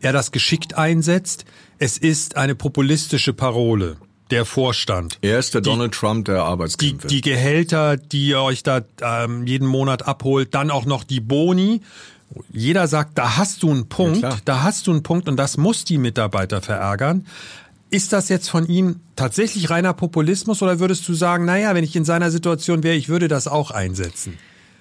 er 0.00 0.12
das 0.12 0.32
geschickt 0.32 0.76
einsetzt. 0.76 1.46
Es 1.78 1.96
ist 1.96 2.36
eine 2.36 2.54
populistische 2.54 3.32
Parole 3.32 3.96
der 4.30 4.44
Vorstand. 4.44 5.18
Er 5.22 5.38
ist 5.38 5.54
der 5.54 5.60
die, 5.60 5.70
Donald 5.70 5.94
Trump 5.94 6.26
der 6.26 6.42
Arbeitskämpfe. 6.42 7.08
Die, 7.08 7.16
die 7.16 7.20
Gehälter, 7.22 7.96
die 7.96 8.28
ihr 8.28 8.40
euch 8.40 8.62
da 8.62 8.82
ähm, 9.00 9.46
jeden 9.46 9.66
Monat 9.66 10.06
abholt, 10.06 10.54
dann 10.54 10.70
auch 10.70 10.84
noch 10.84 11.04
die 11.04 11.20
Boni 11.20 11.80
jeder 12.52 12.88
sagt, 12.88 13.18
da 13.18 13.36
hast 13.36 13.62
du 13.62 13.70
einen 13.70 13.88
Punkt, 13.88 14.22
ja, 14.22 14.36
da 14.44 14.62
hast 14.62 14.86
du 14.86 14.90
einen 14.90 15.02
Punkt 15.02 15.28
und 15.28 15.36
das 15.36 15.56
muss 15.56 15.84
die 15.84 15.98
Mitarbeiter 15.98 16.60
verärgern. 16.60 17.26
Ist 17.90 18.12
das 18.12 18.28
jetzt 18.28 18.48
von 18.48 18.66
ihm 18.66 19.00
tatsächlich 19.14 19.70
reiner 19.70 19.92
Populismus 19.92 20.62
oder 20.62 20.80
würdest 20.80 21.06
du 21.08 21.14
sagen, 21.14 21.44
naja, 21.44 21.74
wenn 21.74 21.84
ich 21.84 21.94
in 21.94 22.04
seiner 22.04 22.30
Situation 22.30 22.82
wäre, 22.82 22.96
ich 22.96 23.08
würde 23.08 23.28
das 23.28 23.46
auch 23.46 23.70
einsetzen? 23.70 24.36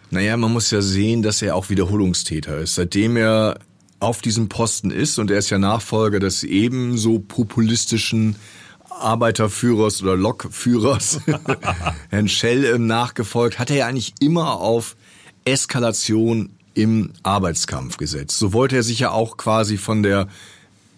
Naja, 0.10 0.36
man 0.38 0.52
muss 0.52 0.72
ja 0.72 0.82
sehen, 0.82 1.22
dass 1.22 1.42
er 1.42 1.56
auch 1.56 1.70
Wiederholungstäter 1.70 2.58
ist. 2.60 2.76
Seitdem 2.76 3.18
er 3.18 3.60
auf 4.00 4.22
diesem 4.22 4.50
Posten 4.50 4.92
ist 4.92 5.18
und 5.18 5.32
er 5.32 5.38
ist 5.38 5.50
ja 5.50 5.58
Nachfolger 5.58 6.20
des 6.20 6.44
ebenso 6.44 7.20
populistischen 7.20 8.36
Arbeiterführers 8.90 10.02
oder 10.04 10.16
Lokführers, 10.16 11.20
Herrn 12.10 12.30
Schell, 12.30 12.66
ähm, 12.66 12.88
nachgefolgt, 12.88 13.60
hat 13.60 13.70
er 13.70 13.78
ja 13.78 13.88
eigentlich 13.88 14.14
immer 14.20 14.60
auf 14.60 14.96
Eskalation 15.46 16.52
im 16.74 17.12
Arbeitskampf 17.24 17.98
gesetzt. 17.98 18.38
So 18.38 18.54
wollte 18.54 18.76
er 18.76 18.84
sich 18.84 19.00
ja 19.00 19.12
auch 19.12 19.38
quasi 19.38 19.78
von 19.78 20.04
der 20.04 20.28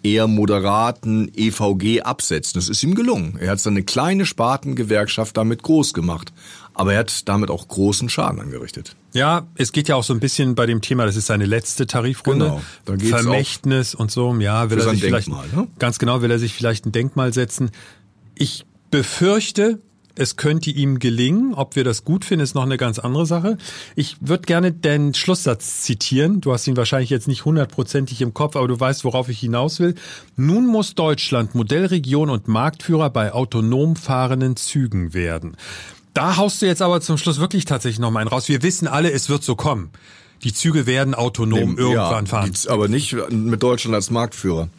eher 0.05 0.27
moderaten 0.27 1.32
EVG 1.36 2.01
absetzen. 2.03 2.53
Das 2.60 2.70
ist 2.70 2.84
ihm 2.84 2.96
gelungen. 2.96 3.38
Er 3.39 3.51
hat 3.51 3.60
seine 3.60 3.84
kleine 3.84 4.25
Spartengewerkschaft 4.25 5.36
damit 5.36 5.63
groß 5.63 5.94
gemacht. 5.94 6.32
Aber 6.75 6.94
er 6.94 7.00
hat 7.00 7.27
damit 7.27 7.50
auch 7.50 7.67
großen 7.67 8.10
Schaden 8.10 8.39
angerichtet. 8.39 8.96
Ja, 9.13 9.48
es 9.55 9.72
geht 9.72 9.88
ja 9.88 9.96
auch 9.96 10.03
so 10.03 10.13
ein 10.13 10.20
bisschen 10.20 10.55
bei 10.55 10.65
dem 10.65 10.82
Thema, 10.82 11.05
das 11.05 11.15
ist 11.15 11.27
seine 11.27 11.46
letzte 11.46 11.88
Tarifrunde. 11.88 12.46
Genau. 12.46 12.62
Da 12.84 12.96
geht's 12.98 13.10
Vermächtnis 13.10 13.96
und 13.96 14.12
so. 14.12 14.36
Ja, 14.39 14.70
will 14.70 14.79
er 14.79 14.89
sich 14.89 15.01
vielleicht, 15.01 15.27
Denkmal, 15.27 15.48
ne? 15.55 15.67
ganz 15.79 16.00
genau, 16.00 16.22
will 16.22 16.32
er 16.32 16.39
sich 16.39 16.53
vielleicht 16.53 16.86
ein 16.86 16.91
Denkmal 16.91 17.34
setzen. 17.34 17.72
Ich 18.36 18.65
befürchte, 18.91 19.79
es 20.15 20.36
könnte 20.38 20.69
ihm 20.72 21.00
gelingen. 21.00 21.53
Ob 21.53 21.75
wir 21.75 21.84
das 21.84 22.03
gut 22.03 22.25
finden, 22.25 22.43
ist 22.43 22.55
noch 22.55 22.63
eine 22.63 22.77
ganz 22.77 23.00
andere 23.00 23.25
Sache. 23.25 23.57
Ich 23.95 24.17
würde 24.22 24.43
gerne 24.43 24.72
den 24.72 25.13
Schlusssatz 25.13 25.81
zitieren. 25.81 26.41
Du 26.41 26.53
hast 26.53 26.67
ihn 26.67 26.77
wahrscheinlich 26.77 27.10
jetzt 27.10 27.27
nicht 27.27 27.45
hundertprozentig 27.45 28.22
im 28.22 28.34
Kopf, 28.34 28.55
aber 28.55 28.67
du 28.67 28.79
weißt, 28.79 29.03
worauf 29.03 29.29
ich 29.29 29.39
hinaus 29.39 29.79
will. 29.79 29.95
Nun 30.36 30.67
muss 30.67 30.95
Deutschland 30.95 31.55
Modellregion 31.55 32.29
und 32.29 32.48
Marktführer 32.48 33.10
bei 33.10 33.34
autonom 33.34 33.95
fahrenden 33.95 34.55
Zügen 34.55 35.13
werden. 35.13 35.57
Da 36.13 36.38
haust 36.38 36.62
du 36.62 36.65
jetzt 36.65 36.81
aber 36.81 37.01
zum 37.01 37.17
Schluss 37.17 37.39
wirklich 37.39 37.65
tatsächlich 37.65 38.00
noch 38.00 38.12
mal 38.12 38.22
einen 38.22 38.29
raus. 38.29 38.48
Wir 38.48 38.63
wissen 38.63 38.88
alle, 38.88 39.12
es 39.12 39.29
wird 39.29 39.43
so 39.43 39.55
kommen. 39.55 39.89
Die 40.43 40.53
Züge 40.53 40.86
werden 40.86 41.13
autonom 41.13 41.60
Dem- 41.60 41.77
irgendwann 41.77 42.25
ja, 42.25 42.29
fahren. 42.29 42.53
Aber 42.67 42.88
nicht 42.88 43.15
mit 43.31 43.62
Deutschland 43.63 43.95
als 43.95 44.12
Marktführer. 44.12 44.69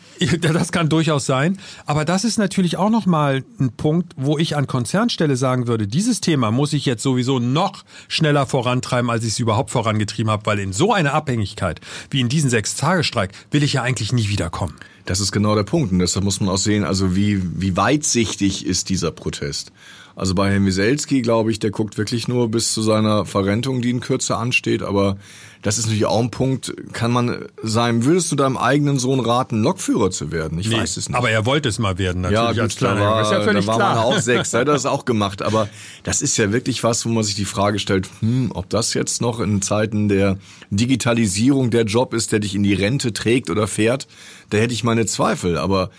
Das 0.40 0.72
kann 0.72 0.88
durchaus 0.88 1.26
sein. 1.26 1.58
Aber 1.84 2.04
das 2.04 2.24
ist 2.24 2.38
natürlich 2.38 2.76
auch 2.76 2.90
nochmal 2.90 3.44
ein 3.58 3.72
Punkt, 3.72 4.12
wo 4.16 4.38
ich 4.38 4.56
an 4.56 4.66
Konzernstelle 4.66 5.36
sagen 5.36 5.66
würde, 5.66 5.86
dieses 5.86 6.20
Thema 6.20 6.50
muss 6.50 6.72
ich 6.72 6.86
jetzt 6.86 7.02
sowieso 7.02 7.38
noch 7.38 7.84
schneller 8.08 8.46
vorantreiben, 8.46 9.10
als 9.10 9.24
ich 9.24 9.30
es 9.30 9.38
überhaupt 9.38 9.70
vorangetrieben 9.70 10.30
habe, 10.30 10.46
weil 10.46 10.58
in 10.58 10.72
so 10.72 10.92
eine 10.92 11.12
Abhängigkeit 11.12 11.80
wie 12.10 12.20
in 12.20 12.28
diesen 12.28 12.50
Sechs-Tage-Streik 12.50 13.32
will 13.50 13.62
ich 13.62 13.74
ja 13.74 13.82
eigentlich 13.82 14.12
nie 14.12 14.28
wiederkommen. 14.28 14.74
Das 15.04 15.20
ist 15.20 15.32
genau 15.32 15.54
der 15.54 15.62
Punkt. 15.62 15.92
Und 15.92 16.00
deshalb 16.00 16.24
muss 16.24 16.40
man 16.40 16.48
auch 16.48 16.58
sehen, 16.58 16.84
also 16.84 17.14
wie, 17.14 17.40
wie 17.60 17.76
weitsichtig 17.76 18.66
ist 18.66 18.88
dieser 18.88 19.12
Protest. 19.12 19.72
Also 20.16 20.34
bei 20.34 20.50
Herrn 20.50 20.64
Wieselski, 20.64 21.20
glaube 21.20 21.50
ich, 21.50 21.58
der 21.58 21.70
guckt 21.70 21.98
wirklich 21.98 22.26
nur 22.26 22.50
bis 22.50 22.72
zu 22.72 22.80
seiner 22.80 23.26
Verrentung, 23.26 23.82
die 23.82 23.90
in 23.90 24.00
Kürze 24.00 24.36
ansteht. 24.36 24.82
Aber 24.82 25.18
das 25.62 25.76
ist 25.76 25.84
natürlich 25.84 26.06
auch 26.06 26.20
ein 26.20 26.30
Punkt, 26.30 26.74
kann 26.92 27.12
man 27.12 27.44
sein, 27.62 28.04
würdest 28.04 28.32
du 28.32 28.36
deinem 28.36 28.56
eigenen 28.56 28.98
Sohn 28.98 29.20
raten, 29.20 29.62
Lokführer 29.62 30.05
zu 30.10 30.32
werden? 30.32 30.58
Ich 30.58 30.70
weiß 30.70 30.96
es 30.96 31.08
nicht. 31.08 31.16
Aber 31.16 31.30
er 31.30 31.46
wollte 31.46 31.68
es 31.68 31.78
mal 31.78 31.98
werden, 31.98 32.22
natürlich 32.22 32.56
Ja, 32.56 32.62
als 32.62 32.74
gut, 32.74 32.82
da 32.82 32.98
war, 32.98 33.22
Ist 33.22 33.30
ja 33.32 33.40
völlig 33.42 33.64
da 33.64 33.72
war 33.72 33.76
klar. 33.76 33.94
man 33.94 34.04
auch 34.04 34.18
sechs, 34.18 34.50
da 34.50 34.60
hat 34.60 34.68
er 34.68 34.74
das 34.74 34.86
auch 34.86 35.04
gemacht. 35.06 35.42
Aber 35.42 35.68
das 36.02 36.22
ist 36.22 36.36
ja 36.36 36.52
wirklich 36.52 36.82
was, 36.84 37.04
wo 37.06 37.10
man 37.10 37.24
sich 37.24 37.34
die 37.34 37.44
Frage 37.44 37.78
stellt, 37.78 38.08
hm, 38.20 38.50
ob 38.54 38.68
das 38.70 38.94
jetzt 38.94 39.20
noch 39.20 39.40
in 39.40 39.62
Zeiten 39.62 40.08
der 40.08 40.38
Digitalisierung 40.70 41.70
der 41.70 41.84
Job 41.84 42.14
ist, 42.14 42.32
der 42.32 42.40
dich 42.40 42.54
in 42.54 42.62
die 42.62 42.74
Rente 42.74 43.12
trägt 43.12 43.50
oder 43.50 43.66
fährt. 43.66 44.06
Da 44.50 44.58
hätte 44.58 44.74
ich 44.74 44.84
meine 44.84 45.06
Zweifel. 45.06 45.58
Aber 45.58 45.90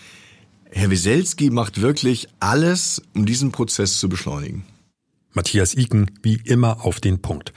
Herr 0.70 0.90
Wieselski 0.90 1.50
macht 1.50 1.80
wirklich 1.80 2.28
alles, 2.40 3.02
um 3.14 3.26
diesen 3.26 3.52
Prozess 3.52 3.98
zu 3.98 4.08
beschleunigen. 4.08 4.64
Matthias 5.32 5.74
Iken, 5.74 6.10
wie 6.22 6.40
immer 6.44 6.84
auf 6.84 7.00
den 7.00 7.20
Punkt. 7.22 7.52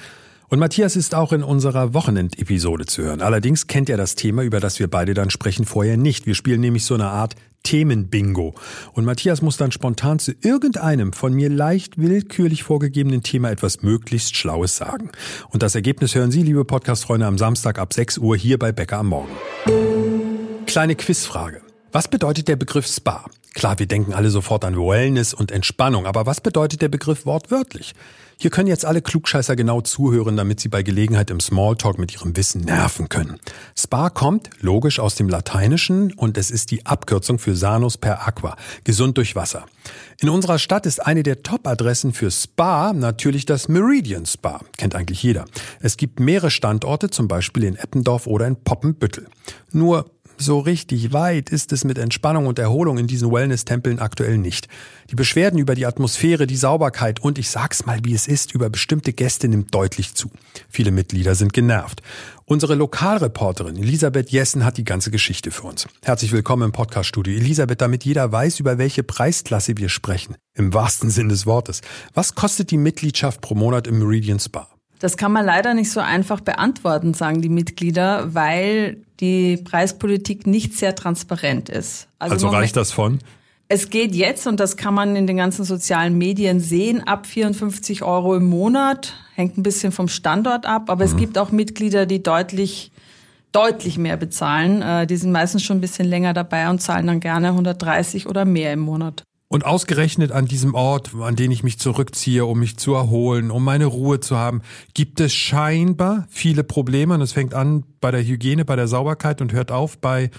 Und 0.51 0.59
Matthias 0.59 0.97
ist 0.97 1.15
auch 1.15 1.31
in 1.31 1.43
unserer 1.43 1.93
Wochenendepisode 1.93 2.85
zu 2.85 3.03
hören. 3.03 3.21
Allerdings 3.21 3.67
kennt 3.67 3.89
er 3.89 3.95
das 3.95 4.15
Thema, 4.15 4.43
über 4.43 4.59
das 4.59 4.79
wir 4.79 4.89
beide 4.89 5.13
dann 5.13 5.29
sprechen, 5.29 5.63
vorher 5.63 5.95
nicht. 5.95 6.25
Wir 6.25 6.35
spielen 6.35 6.59
nämlich 6.59 6.83
so 6.83 6.93
eine 6.93 7.07
Art 7.07 7.37
Themenbingo. 7.63 8.53
Und 8.91 9.05
Matthias 9.05 9.41
muss 9.41 9.55
dann 9.55 9.71
spontan 9.71 10.19
zu 10.19 10.33
irgendeinem 10.41 11.13
von 11.13 11.33
mir 11.33 11.47
leicht 11.49 11.97
willkürlich 11.97 12.63
vorgegebenen 12.63 13.23
Thema 13.23 13.49
etwas 13.49 13.81
möglichst 13.81 14.35
Schlaues 14.35 14.75
sagen. 14.75 15.11
Und 15.51 15.63
das 15.63 15.73
Ergebnis 15.73 16.15
hören 16.15 16.31
Sie, 16.31 16.43
liebe 16.43 16.65
Podcast-Freunde, 16.65 17.27
am 17.27 17.37
Samstag 17.37 17.79
ab 17.79 17.93
6 17.93 18.17
Uhr 18.17 18.35
hier 18.35 18.59
bei 18.59 18.73
Bäcker 18.73 18.97
am 18.97 19.07
Morgen. 19.07 19.31
Kleine 20.65 20.95
Quizfrage. 20.95 21.61
Was 21.93 22.09
bedeutet 22.09 22.49
der 22.49 22.57
Begriff 22.57 22.87
Spa? 22.87 23.23
Klar, 23.53 23.79
wir 23.79 23.85
denken 23.85 24.13
alle 24.13 24.29
sofort 24.29 24.65
an 24.65 24.75
Wellness 24.75 25.33
und 25.33 25.51
Entspannung, 25.51 26.05
aber 26.05 26.25
was 26.25 26.41
bedeutet 26.41 26.81
der 26.81 26.89
Begriff 26.89 27.25
wortwörtlich? 27.25 27.95
Hier 28.41 28.49
können 28.49 28.69
jetzt 28.69 28.85
alle 28.85 29.03
Klugscheißer 29.03 29.55
genau 29.55 29.81
zuhören, 29.81 30.35
damit 30.35 30.59
sie 30.59 30.67
bei 30.67 30.81
Gelegenheit 30.81 31.29
im 31.29 31.39
Smalltalk 31.39 31.99
mit 31.99 32.11
ihrem 32.15 32.35
Wissen 32.35 32.61
nerven 32.61 33.07
können. 33.07 33.39
Spa 33.77 34.09
kommt 34.09 34.49
logisch 34.61 34.99
aus 34.99 35.13
dem 35.13 35.29
Lateinischen 35.29 36.11
und 36.13 36.39
es 36.39 36.49
ist 36.49 36.71
die 36.71 36.83
Abkürzung 36.87 37.37
für 37.37 37.55
Sanus 37.55 37.99
per 37.99 38.27
Aqua, 38.27 38.55
gesund 38.83 39.19
durch 39.19 39.35
Wasser. 39.35 39.67
In 40.21 40.29
unserer 40.29 40.57
Stadt 40.57 40.87
ist 40.87 41.05
eine 41.05 41.21
der 41.21 41.43
Top-Adressen 41.43 42.13
für 42.13 42.31
Spa 42.31 42.93
natürlich 42.93 43.45
das 43.45 43.67
Meridian 43.67 44.25
Spa. 44.25 44.61
Kennt 44.75 44.95
eigentlich 44.95 45.21
jeder. 45.21 45.45
Es 45.79 45.95
gibt 45.95 46.19
mehrere 46.19 46.49
Standorte, 46.49 47.11
zum 47.11 47.27
Beispiel 47.27 47.63
in 47.65 47.75
Eppendorf 47.75 48.25
oder 48.25 48.47
in 48.47 48.55
Poppenbüttel. 48.55 49.27
Nur 49.71 50.09
so 50.41 50.59
richtig 50.59 51.13
weit 51.13 51.49
ist 51.49 51.71
es 51.71 51.83
mit 51.83 51.97
Entspannung 51.97 52.47
und 52.47 52.59
Erholung 52.59 52.97
in 52.97 53.07
diesen 53.07 53.31
Wellness-Tempeln 53.31 53.99
aktuell 53.99 54.37
nicht. 54.37 54.67
Die 55.09 55.15
Beschwerden 55.15 55.59
über 55.59 55.75
die 55.75 55.85
Atmosphäre, 55.85 56.47
die 56.47 56.55
Sauberkeit 56.55 57.21
und 57.21 57.37
ich 57.37 57.49
sag's 57.49 57.85
mal, 57.85 57.99
wie 58.03 58.13
es 58.13 58.27
ist, 58.27 58.53
über 58.53 58.69
bestimmte 58.69 59.13
Gäste 59.13 59.47
nimmt 59.47 59.73
deutlich 59.73 60.15
zu. 60.15 60.31
Viele 60.69 60.91
Mitglieder 60.91 61.35
sind 61.35 61.53
genervt. 61.53 62.01
Unsere 62.45 62.75
Lokalreporterin 62.75 63.77
Elisabeth 63.77 64.31
Jessen 64.31 64.65
hat 64.65 64.77
die 64.77 64.83
ganze 64.83 65.11
Geschichte 65.11 65.51
für 65.51 65.67
uns. 65.67 65.87
Herzlich 66.03 66.31
willkommen 66.31 66.63
im 66.63 66.71
Podcaststudio. 66.71 67.33
Elisabeth, 67.33 67.79
damit 67.79 68.03
jeder 68.03 68.31
weiß, 68.31 68.59
über 68.59 68.77
welche 68.77 69.03
Preisklasse 69.03 69.77
wir 69.77 69.89
sprechen. 69.89 70.35
Im 70.53 70.73
wahrsten 70.73 71.09
Sinn 71.09 71.29
des 71.29 71.45
Wortes. 71.45 71.81
Was 72.13 72.35
kostet 72.35 72.71
die 72.71 72.77
Mitgliedschaft 72.77 73.41
pro 73.41 73.55
Monat 73.55 73.87
im 73.87 73.99
Meridian 73.99 74.39
Spa? 74.39 74.67
Das 75.01 75.17
kann 75.17 75.31
man 75.31 75.43
leider 75.43 75.73
nicht 75.73 75.91
so 75.91 75.99
einfach 75.99 76.41
beantworten, 76.41 77.15
sagen 77.15 77.41
die 77.41 77.49
Mitglieder, 77.49 78.35
weil 78.35 78.97
die 79.19 79.57
Preispolitik 79.57 80.45
nicht 80.45 80.77
sehr 80.77 80.93
transparent 80.95 81.69
ist. 81.69 82.07
Also, 82.19 82.45
Moment- 82.45 82.61
reicht 82.61 82.77
das 82.77 82.91
von? 82.91 83.17
Es 83.67 83.89
geht 83.89 84.13
jetzt, 84.13 84.45
und 84.45 84.59
das 84.59 84.77
kann 84.77 84.93
man 84.93 85.15
in 85.15 85.25
den 85.25 85.37
ganzen 85.37 85.65
sozialen 85.65 86.17
Medien 86.19 86.59
sehen, 86.59 87.01
ab 87.07 87.25
54 87.25 88.03
Euro 88.03 88.35
im 88.35 88.45
Monat. 88.45 89.13
Hängt 89.33 89.57
ein 89.57 89.63
bisschen 89.63 89.91
vom 89.91 90.07
Standort 90.07 90.67
ab, 90.67 90.89
aber 90.91 91.03
es 91.03 91.15
gibt 91.17 91.37
auch 91.37 91.51
Mitglieder, 91.51 92.05
die 92.05 92.21
deutlich, 92.21 92.91
deutlich 93.53 93.97
mehr 93.97 94.17
bezahlen. 94.17 94.81
Äh, 94.83 95.07
Die 95.07 95.17
sind 95.17 95.31
meistens 95.31 95.63
schon 95.63 95.77
ein 95.77 95.81
bisschen 95.81 96.07
länger 96.07 96.33
dabei 96.33 96.69
und 96.69 96.79
zahlen 96.79 97.07
dann 97.07 97.19
gerne 97.21 97.47
130 97.47 98.27
oder 98.27 98.45
mehr 98.45 98.73
im 98.73 98.81
Monat. 98.81 99.23
Und 99.51 99.65
ausgerechnet 99.65 100.31
an 100.31 100.45
diesem 100.45 100.75
Ort, 100.75 101.11
an 101.13 101.35
den 101.35 101.51
ich 101.51 101.61
mich 101.61 101.77
zurückziehe, 101.77 102.45
um 102.45 102.57
mich 102.57 102.77
zu 102.77 102.93
erholen, 102.93 103.51
um 103.51 103.65
meine 103.65 103.85
Ruhe 103.85 104.21
zu 104.21 104.37
haben, 104.37 104.61
gibt 104.93 105.19
es 105.19 105.33
scheinbar 105.33 106.25
viele 106.29 106.63
Probleme. 106.63 107.15
Und 107.15 107.21
es 107.21 107.33
fängt 107.33 107.53
an 107.53 107.83
bei 107.99 108.11
der 108.11 108.25
Hygiene, 108.25 108.63
bei 108.63 108.77
der 108.77 108.87
Sauberkeit 108.87 109.41
und 109.41 109.51
hört 109.51 109.69
auf 109.69 109.97
bei 109.97 110.31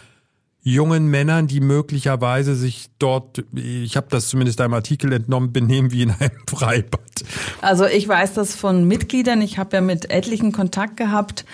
jungen 0.62 1.08
Männern, 1.08 1.46
die 1.46 1.60
möglicherweise 1.60 2.54
sich 2.54 2.88
dort, 2.98 3.44
ich 3.52 3.98
habe 3.98 4.06
das 4.08 4.28
zumindest 4.28 4.62
einem 4.62 4.72
Artikel 4.72 5.12
entnommen, 5.12 5.52
benehmen 5.52 5.92
wie 5.92 6.04
in 6.04 6.12
einem 6.12 6.30
Freibad. 6.48 7.02
Also 7.60 7.84
ich 7.84 8.08
weiß 8.08 8.32
das 8.32 8.54
von 8.54 8.88
Mitgliedern. 8.88 9.42
Ich 9.42 9.58
habe 9.58 9.76
ja 9.76 9.82
mit 9.82 10.10
etlichen 10.10 10.52
Kontakt 10.52 10.96
gehabt. 10.96 11.44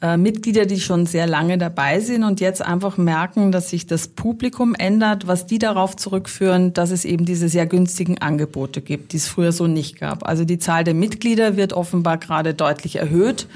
Äh, 0.00 0.16
Mitglieder, 0.16 0.64
die 0.64 0.78
schon 0.78 1.06
sehr 1.06 1.26
lange 1.26 1.58
dabei 1.58 1.98
sind 1.98 2.22
und 2.22 2.38
jetzt 2.40 2.62
einfach 2.62 2.98
merken, 2.98 3.50
dass 3.50 3.70
sich 3.70 3.84
das 3.88 4.06
Publikum 4.06 4.76
ändert, 4.76 5.26
was 5.26 5.46
die 5.46 5.58
darauf 5.58 5.96
zurückführen, 5.96 6.72
dass 6.72 6.92
es 6.92 7.04
eben 7.04 7.24
diese 7.24 7.48
sehr 7.48 7.66
günstigen 7.66 8.18
Angebote 8.18 8.80
gibt, 8.80 9.12
die 9.12 9.16
es 9.16 9.26
früher 9.26 9.50
so 9.50 9.66
nicht 9.66 9.98
gab. 9.98 10.24
Also 10.24 10.44
die 10.44 10.60
Zahl 10.60 10.84
der 10.84 10.94
Mitglieder 10.94 11.56
wird 11.56 11.72
offenbar 11.72 12.18
gerade 12.18 12.54
deutlich 12.54 12.94
erhöht. 12.94 13.48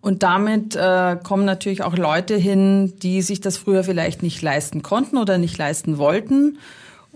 Und 0.00 0.24
damit 0.24 0.74
äh, 0.74 1.16
kommen 1.22 1.44
natürlich 1.44 1.84
auch 1.84 1.96
Leute 1.96 2.34
hin, 2.36 2.94
die 3.00 3.22
sich 3.22 3.40
das 3.40 3.56
früher 3.56 3.84
vielleicht 3.84 4.24
nicht 4.24 4.42
leisten 4.42 4.82
konnten 4.82 5.16
oder 5.16 5.38
nicht 5.38 5.58
leisten 5.58 5.96
wollten. 5.96 6.58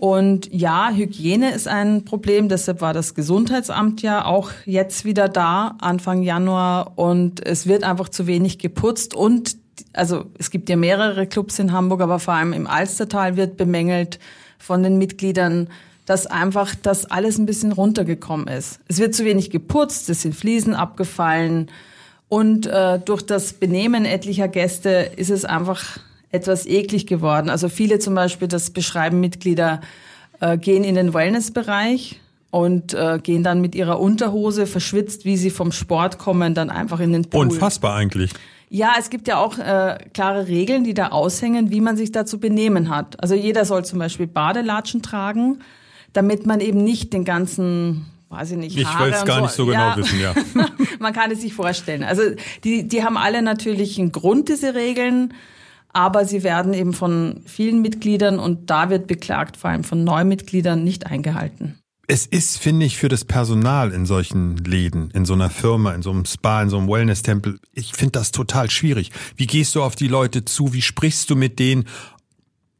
Und 0.03 0.53
ja, 0.53 0.91
Hygiene 0.93 1.53
ist 1.53 1.65
ein 1.65 2.03
Problem. 2.03 2.49
Deshalb 2.49 2.81
war 2.81 2.91
das 2.91 3.15
Gesundheitsamt 3.15 4.01
ja 4.01 4.25
auch 4.25 4.51
jetzt 4.65 5.05
wieder 5.05 5.29
da, 5.29 5.77
Anfang 5.79 6.23
Januar. 6.23 6.97
Und 6.97 7.39
es 7.45 7.67
wird 7.67 7.85
einfach 7.85 8.09
zu 8.09 8.27
wenig 8.27 8.59
geputzt. 8.59 9.15
Und 9.15 9.55
also 9.93 10.25
es 10.37 10.51
gibt 10.51 10.67
ja 10.67 10.75
mehrere 10.75 11.25
Clubs 11.25 11.57
in 11.57 11.71
Hamburg, 11.71 12.01
aber 12.01 12.19
vor 12.19 12.33
allem 12.33 12.51
im 12.51 12.67
Alstertal 12.67 13.37
wird 13.37 13.55
bemängelt 13.55 14.19
von 14.57 14.83
den 14.83 14.97
Mitgliedern, 14.97 15.69
dass 16.05 16.27
einfach 16.27 16.75
das 16.75 17.05
alles 17.05 17.37
ein 17.37 17.45
bisschen 17.45 17.71
runtergekommen 17.71 18.49
ist. 18.49 18.81
Es 18.89 18.99
wird 18.99 19.15
zu 19.15 19.23
wenig 19.23 19.51
geputzt, 19.51 20.09
es 20.09 20.23
sind 20.23 20.35
Fliesen 20.35 20.73
abgefallen. 20.73 21.71
Und 22.27 22.65
äh, 22.65 22.99
durch 22.99 23.21
das 23.21 23.53
Benehmen 23.53 24.03
etlicher 24.03 24.49
Gäste 24.49 25.11
ist 25.15 25.29
es 25.29 25.45
einfach 25.45 25.97
etwas 26.33 26.65
eklig 26.65 27.07
geworden. 27.07 27.49
Also 27.49 27.69
viele 27.69 27.99
zum 27.99 28.15
Beispiel, 28.15 28.47
das 28.47 28.71
beschreiben 28.71 29.19
Mitglieder, 29.19 29.81
äh, 30.41 30.57
gehen 30.57 30.83
in 30.83 30.95
den 30.95 31.13
Wellnessbereich 31.13 32.19
und 32.49 32.93
äh, 32.93 33.19
gehen 33.21 33.43
dann 33.43 33.61
mit 33.61 33.75
ihrer 33.75 33.99
Unterhose 33.99 34.65
verschwitzt, 34.65 35.25
wie 35.25 35.37
sie 35.37 35.51
vom 35.51 35.71
Sport 35.71 36.17
kommen, 36.17 36.55
dann 36.55 36.69
einfach 36.69 36.99
in 36.99 37.13
den 37.13 37.25
Pool. 37.25 37.47
Unfassbar 37.47 37.95
eigentlich. 37.95 38.31
Ja, 38.69 38.95
es 38.97 39.11
gibt 39.11 39.27
ja 39.27 39.37
auch 39.37 39.59
äh, 39.59 39.99
klare 40.13 40.47
Regeln, 40.47 40.83
die 40.83 40.95
da 40.95 41.09
aushängen, 41.09 41.69
wie 41.69 41.81
man 41.81 41.97
sich 41.97 42.11
da 42.11 42.25
zu 42.25 42.39
benehmen 42.39 42.89
hat. 42.89 43.21
Also 43.21 43.35
jeder 43.35 43.65
soll 43.65 43.85
zum 43.85 43.99
Beispiel 43.99 44.25
Badelatschen 44.25 45.03
tragen, 45.03 45.59
damit 46.13 46.47
man 46.47 46.59
eben 46.59 46.83
nicht 46.83 47.13
den 47.13 47.25
ganzen, 47.25 48.07
weiß 48.29 48.51
ich 48.51 48.57
nicht, 48.57 48.75
Ich 48.75 48.99
will 48.99 49.13
es 49.13 49.25
gar 49.25 49.41
nicht 49.41 49.53
so 49.53 49.67
genau 49.67 49.95
wissen, 49.95 50.19
ja. 50.19 50.33
man 50.99 51.13
kann 51.13 51.29
es 51.29 51.41
sich 51.41 51.53
vorstellen. 51.53 52.03
Also 52.03 52.23
die, 52.63 52.87
die 52.87 53.03
haben 53.03 53.17
alle 53.17 53.43
natürlich 53.43 53.99
einen 53.99 54.11
Grund, 54.11 54.49
diese 54.49 54.73
Regeln, 54.73 55.35
aber 55.93 56.25
sie 56.25 56.43
werden 56.43 56.73
eben 56.73 56.93
von 56.93 57.41
vielen 57.45 57.81
Mitgliedern 57.81 58.39
und 58.39 58.69
da 58.69 58.89
wird 58.89 59.07
beklagt, 59.07 59.57
vor 59.57 59.69
allem 59.69 59.83
von 59.83 60.03
Neumitgliedern, 60.03 60.83
nicht 60.83 61.07
eingehalten. 61.07 61.79
Es 62.05 62.25
ist, 62.25 62.57
finde 62.57 62.85
ich, 62.85 62.97
für 62.97 63.07
das 63.07 63.23
Personal 63.23 63.93
in 63.93 64.05
solchen 64.05 64.57
Läden, 64.57 65.09
in 65.11 65.23
so 65.23 65.33
einer 65.33 65.49
Firma, 65.49 65.93
in 65.93 66.01
so 66.01 66.11
einem 66.11 66.25
Spa, 66.25 66.61
in 66.61 66.69
so 66.69 66.77
einem 66.77 66.89
Wellness-Tempel, 66.89 67.59
ich 67.71 67.93
finde 67.93 68.19
das 68.19 68.31
total 68.31 68.69
schwierig. 68.69 69.11
Wie 69.37 69.47
gehst 69.47 69.73
du 69.75 69.81
auf 69.81 69.95
die 69.95 70.09
Leute 70.09 70.43
zu? 70.43 70.73
Wie 70.73 70.81
sprichst 70.81 71.29
du 71.29 71.35
mit 71.35 71.59
denen? 71.59 71.85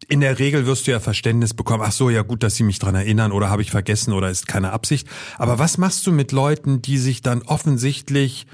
in 0.10 0.21
der 0.21 0.38
Regel 0.38 0.65
wirst 0.65 0.86
du 0.86 0.91
ja 0.91 0.99
Verständnis 0.99 1.54
bekommen. 1.54 1.84
Ach 1.86 1.91
so, 1.91 2.10
ja 2.10 2.21
gut, 2.23 2.43
dass 2.43 2.56
sie 2.56 2.63
mich 2.63 2.78
dran 2.78 2.93
erinnern 2.93 3.32
oder 3.32 3.49
habe 3.49 3.62
ich 3.62 3.71
vergessen 3.71 4.13
oder 4.13 4.30
ist 4.30 4.47
keine 4.47 4.71
Absicht. 4.71 5.08
Aber 5.38 5.60
was 5.60 5.78
machst 5.78 6.06
du 6.06 6.12
mit 6.12 6.32
Leuten, 6.32 6.82
die 6.82 6.97
sich 6.97 7.21
dann 7.21 7.41
offensichtlich 7.41 8.45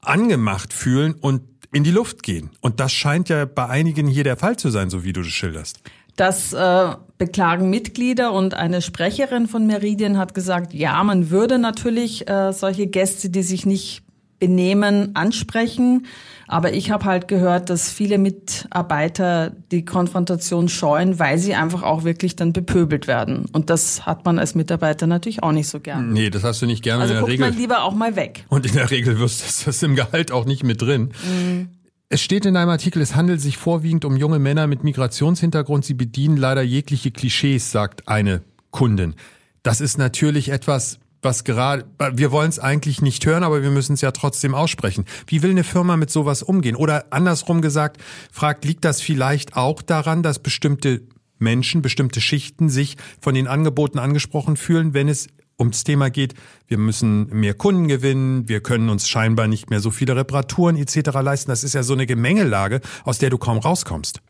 angemacht 0.00 0.72
fühlen 0.72 1.14
und 1.14 1.42
in 1.72 1.84
die 1.84 1.90
Luft 1.90 2.22
gehen? 2.22 2.50
Und 2.60 2.80
das 2.80 2.92
scheint 2.92 3.28
ja 3.28 3.44
bei 3.44 3.66
einigen 3.66 4.06
hier 4.06 4.24
der 4.24 4.36
Fall 4.36 4.56
zu 4.56 4.70
sein, 4.70 4.90
so 4.90 5.04
wie 5.04 5.12
du 5.12 5.22
das 5.22 5.30
schilderst. 5.30 5.80
Das 6.16 6.52
äh, 6.52 6.94
beklagen 7.18 7.70
Mitglieder 7.70 8.32
und 8.32 8.54
eine 8.54 8.82
Sprecherin 8.82 9.46
von 9.46 9.66
Meridian 9.66 10.18
hat 10.18 10.34
gesagt, 10.34 10.74
ja, 10.74 11.02
man 11.02 11.30
würde 11.30 11.58
natürlich 11.58 12.28
äh, 12.28 12.52
solche 12.52 12.86
Gäste, 12.86 13.30
die 13.30 13.42
sich 13.42 13.64
nicht 13.64 14.02
benehmen, 14.40 15.14
ansprechen. 15.14 16.06
Aber 16.48 16.72
ich 16.72 16.90
habe 16.90 17.04
halt 17.04 17.28
gehört, 17.28 17.70
dass 17.70 17.92
viele 17.92 18.18
Mitarbeiter 18.18 19.52
die 19.70 19.84
Konfrontation 19.84 20.68
scheuen, 20.68 21.20
weil 21.20 21.38
sie 21.38 21.54
einfach 21.54 21.84
auch 21.84 22.02
wirklich 22.02 22.34
dann 22.34 22.52
bepöbelt 22.52 23.06
werden. 23.06 23.44
Und 23.52 23.70
das 23.70 24.04
hat 24.04 24.24
man 24.24 24.40
als 24.40 24.56
Mitarbeiter 24.56 25.06
natürlich 25.06 25.44
auch 25.44 25.52
nicht 25.52 25.68
so 25.68 25.78
gern. 25.78 26.12
Nee, 26.12 26.28
das 26.28 26.42
hast 26.42 26.60
du 26.60 26.66
nicht 26.66 26.82
gerne 26.82 27.02
also 27.02 27.14
in 27.14 27.20
der 27.20 27.28
Regel. 27.28 27.46
man 27.46 27.56
lieber 27.56 27.84
auch 27.84 27.94
mal 27.94 28.16
weg. 28.16 28.46
Und 28.48 28.66
in 28.66 28.72
der 28.72 28.90
Regel 28.90 29.20
wirst 29.20 29.42
du 29.42 29.66
das 29.66 29.80
im 29.84 29.94
Gehalt 29.94 30.32
auch 30.32 30.44
nicht 30.44 30.64
mit 30.64 30.82
drin. 30.82 31.12
Mhm. 31.24 31.68
Es 32.08 32.20
steht 32.20 32.44
in 32.44 32.56
einem 32.56 32.70
Artikel, 32.70 33.00
es 33.00 33.14
handelt 33.14 33.40
sich 33.40 33.56
vorwiegend 33.56 34.04
um 34.04 34.16
junge 34.16 34.40
Männer 34.40 34.66
mit 34.66 34.82
Migrationshintergrund. 34.82 35.84
Sie 35.84 35.94
bedienen 35.94 36.36
leider 36.36 36.62
jegliche 36.62 37.12
Klischees, 37.12 37.70
sagt 37.70 38.08
eine 38.08 38.42
Kundin. 38.72 39.14
Das 39.62 39.80
ist 39.80 39.98
natürlich 39.98 40.48
etwas, 40.48 40.98
was 41.22 41.44
gerade, 41.44 41.84
wir 42.12 42.32
wollen 42.32 42.48
es 42.48 42.58
eigentlich 42.58 43.02
nicht 43.02 43.26
hören, 43.26 43.42
aber 43.42 43.62
wir 43.62 43.70
müssen 43.70 43.94
es 43.94 44.00
ja 44.00 44.10
trotzdem 44.10 44.54
aussprechen. 44.54 45.04
Wie 45.26 45.42
will 45.42 45.50
eine 45.50 45.64
Firma 45.64 45.96
mit 45.96 46.10
sowas 46.10 46.42
umgehen? 46.42 46.76
Oder 46.76 47.06
andersrum 47.10 47.60
gesagt, 47.60 48.00
fragt, 48.32 48.64
liegt 48.64 48.84
das 48.84 49.00
vielleicht 49.00 49.56
auch 49.56 49.82
daran, 49.82 50.22
dass 50.22 50.38
bestimmte 50.38 51.02
Menschen, 51.38 51.82
bestimmte 51.82 52.20
Schichten 52.20 52.68
sich 52.68 52.96
von 53.20 53.34
den 53.34 53.46
Angeboten 53.46 53.98
angesprochen 53.98 54.56
fühlen, 54.56 54.94
wenn 54.94 55.08
es 55.08 55.28
ums 55.58 55.84
Thema 55.84 56.10
geht, 56.10 56.34
wir 56.68 56.78
müssen 56.78 57.28
mehr 57.28 57.54
Kunden 57.54 57.86
gewinnen, 57.86 58.48
wir 58.48 58.62
können 58.62 58.88
uns 58.88 59.08
scheinbar 59.08 59.46
nicht 59.46 59.68
mehr 59.68 59.80
so 59.80 59.90
viele 59.90 60.16
Reparaturen 60.16 60.76
etc. 60.76 61.10
leisten. 61.22 61.50
Das 61.50 61.64
ist 61.64 61.74
ja 61.74 61.82
so 61.82 61.92
eine 61.92 62.06
Gemengelage, 62.06 62.80
aus 63.04 63.18
der 63.18 63.30
du 63.30 63.36
kaum 63.36 63.58
rauskommst. 63.58 64.22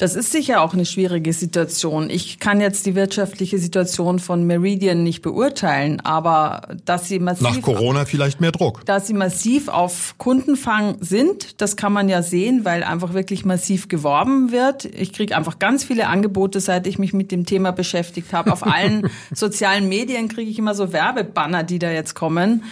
Das 0.00 0.14
ist 0.14 0.32
sicher 0.32 0.62
auch 0.62 0.72
eine 0.72 0.86
schwierige 0.86 1.34
Situation. 1.34 2.08
Ich 2.08 2.38
kann 2.38 2.58
jetzt 2.58 2.86
die 2.86 2.94
wirtschaftliche 2.94 3.58
Situation 3.58 4.18
von 4.18 4.44
Meridian 4.44 5.02
nicht 5.02 5.20
beurteilen, 5.20 6.00
aber 6.00 6.62
dass 6.86 7.06
sie 7.06 7.18
massiv 7.18 7.42
Nach 7.42 7.60
Corona 7.60 8.06
vielleicht 8.06 8.40
mehr 8.40 8.50
Druck. 8.50 8.86
dass 8.86 9.08
sie 9.08 9.12
massiv 9.12 9.68
auf 9.68 10.14
Kundenfang 10.16 10.96
sind, 11.00 11.60
das 11.60 11.76
kann 11.76 11.92
man 11.92 12.08
ja 12.08 12.22
sehen, 12.22 12.64
weil 12.64 12.82
einfach 12.82 13.12
wirklich 13.12 13.44
massiv 13.44 13.88
geworben 13.88 14.52
wird. 14.52 14.86
Ich 14.86 15.12
kriege 15.12 15.36
einfach 15.36 15.58
ganz 15.58 15.84
viele 15.84 16.06
Angebote, 16.06 16.60
seit 16.60 16.86
ich 16.86 16.98
mich 16.98 17.12
mit 17.12 17.30
dem 17.30 17.44
Thema 17.44 17.70
beschäftigt 17.70 18.32
habe. 18.32 18.54
Auf 18.54 18.66
allen 18.66 19.10
sozialen 19.34 19.86
Medien 19.90 20.28
kriege 20.28 20.50
ich 20.50 20.58
immer 20.58 20.74
so 20.74 20.94
Werbebanner, 20.94 21.62
die 21.62 21.78
da 21.78 21.90
jetzt 21.90 22.14
kommen. 22.14 22.64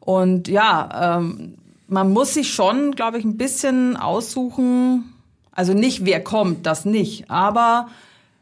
Und 0.00 0.48
ja, 0.48 1.16
ähm, 1.16 1.54
man 1.88 2.12
muss 2.12 2.34
sich 2.34 2.52
schon, 2.52 2.92
glaube 2.92 3.18
ich, 3.18 3.24
ein 3.24 3.38
bisschen 3.38 3.96
aussuchen. 3.96 5.13
Also 5.54 5.72
nicht, 5.72 6.04
wer 6.04 6.22
kommt, 6.22 6.66
das 6.66 6.84
nicht. 6.84 7.30
Aber 7.30 7.88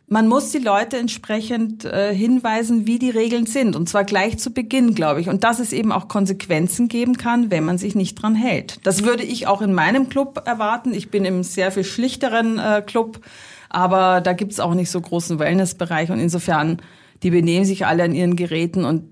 man 0.09 0.29
muss 0.29 0.51
die 0.51 0.59
Leute 0.59 0.98
entsprechend 0.98 1.85
äh, 1.85 2.14
hinweisen, 2.14 2.87
wie 2.87 2.98
die 2.98 3.11
Regeln 3.11 3.46
sind. 3.46 3.77
Und 3.77 3.88
zwar 3.88 4.05
gleich 4.05 4.38
zu 4.38 4.51
Beginn, 4.51 4.94
glaube 4.94 5.20
ich. 5.20 5.29
Und 5.29 5.44
dass 5.44 5.59
es 5.59 5.72
eben 5.72 5.92
auch 5.92 6.09
Konsequenzen 6.09 6.88
geben 6.88 7.16
kann, 7.16 7.51
wenn 7.51 7.64
man 7.64 7.79
sich 7.79 7.94
nicht 7.94 8.16
dran 8.16 8.35
hält. 8.35 8.87
Das 8.87 9.05
würde 9.05 9.22
ich 9.22 9.46
auch 9.46 9.62
in 9.62 9.72
meinem 9.72 10.09
Club 10.09 10.42
erwarten. 10.46 10.92
Ich 10.92 11.11
bin 11.11 11.25
im 11.25 11.42
sehr 11.42 11.70
viel 11.70 11.85
schlichteren 11.85 12.59
äh, 12.59 12.83
Club. 12.85 13.20
Aber 13.68 14.20
da 14.20 14.35
gibt's 14.35 14.61
auch 14.61 14.75
nicht 14.75 14.90
so 14.90 15.01
großen 15.01 15.38
Wellnessbereich. 15.38 16.11
Und 16.11 16.18
insofern, 16.18 16.83
die 17.22 17.31
benehmen 17.31 17.64
sich 17.64 17.87
alle 17.87 18.03
an 18.05 18.14
ihren 18.14 18.37
Geräten. 18.37 18.85
Und 18.85 19.05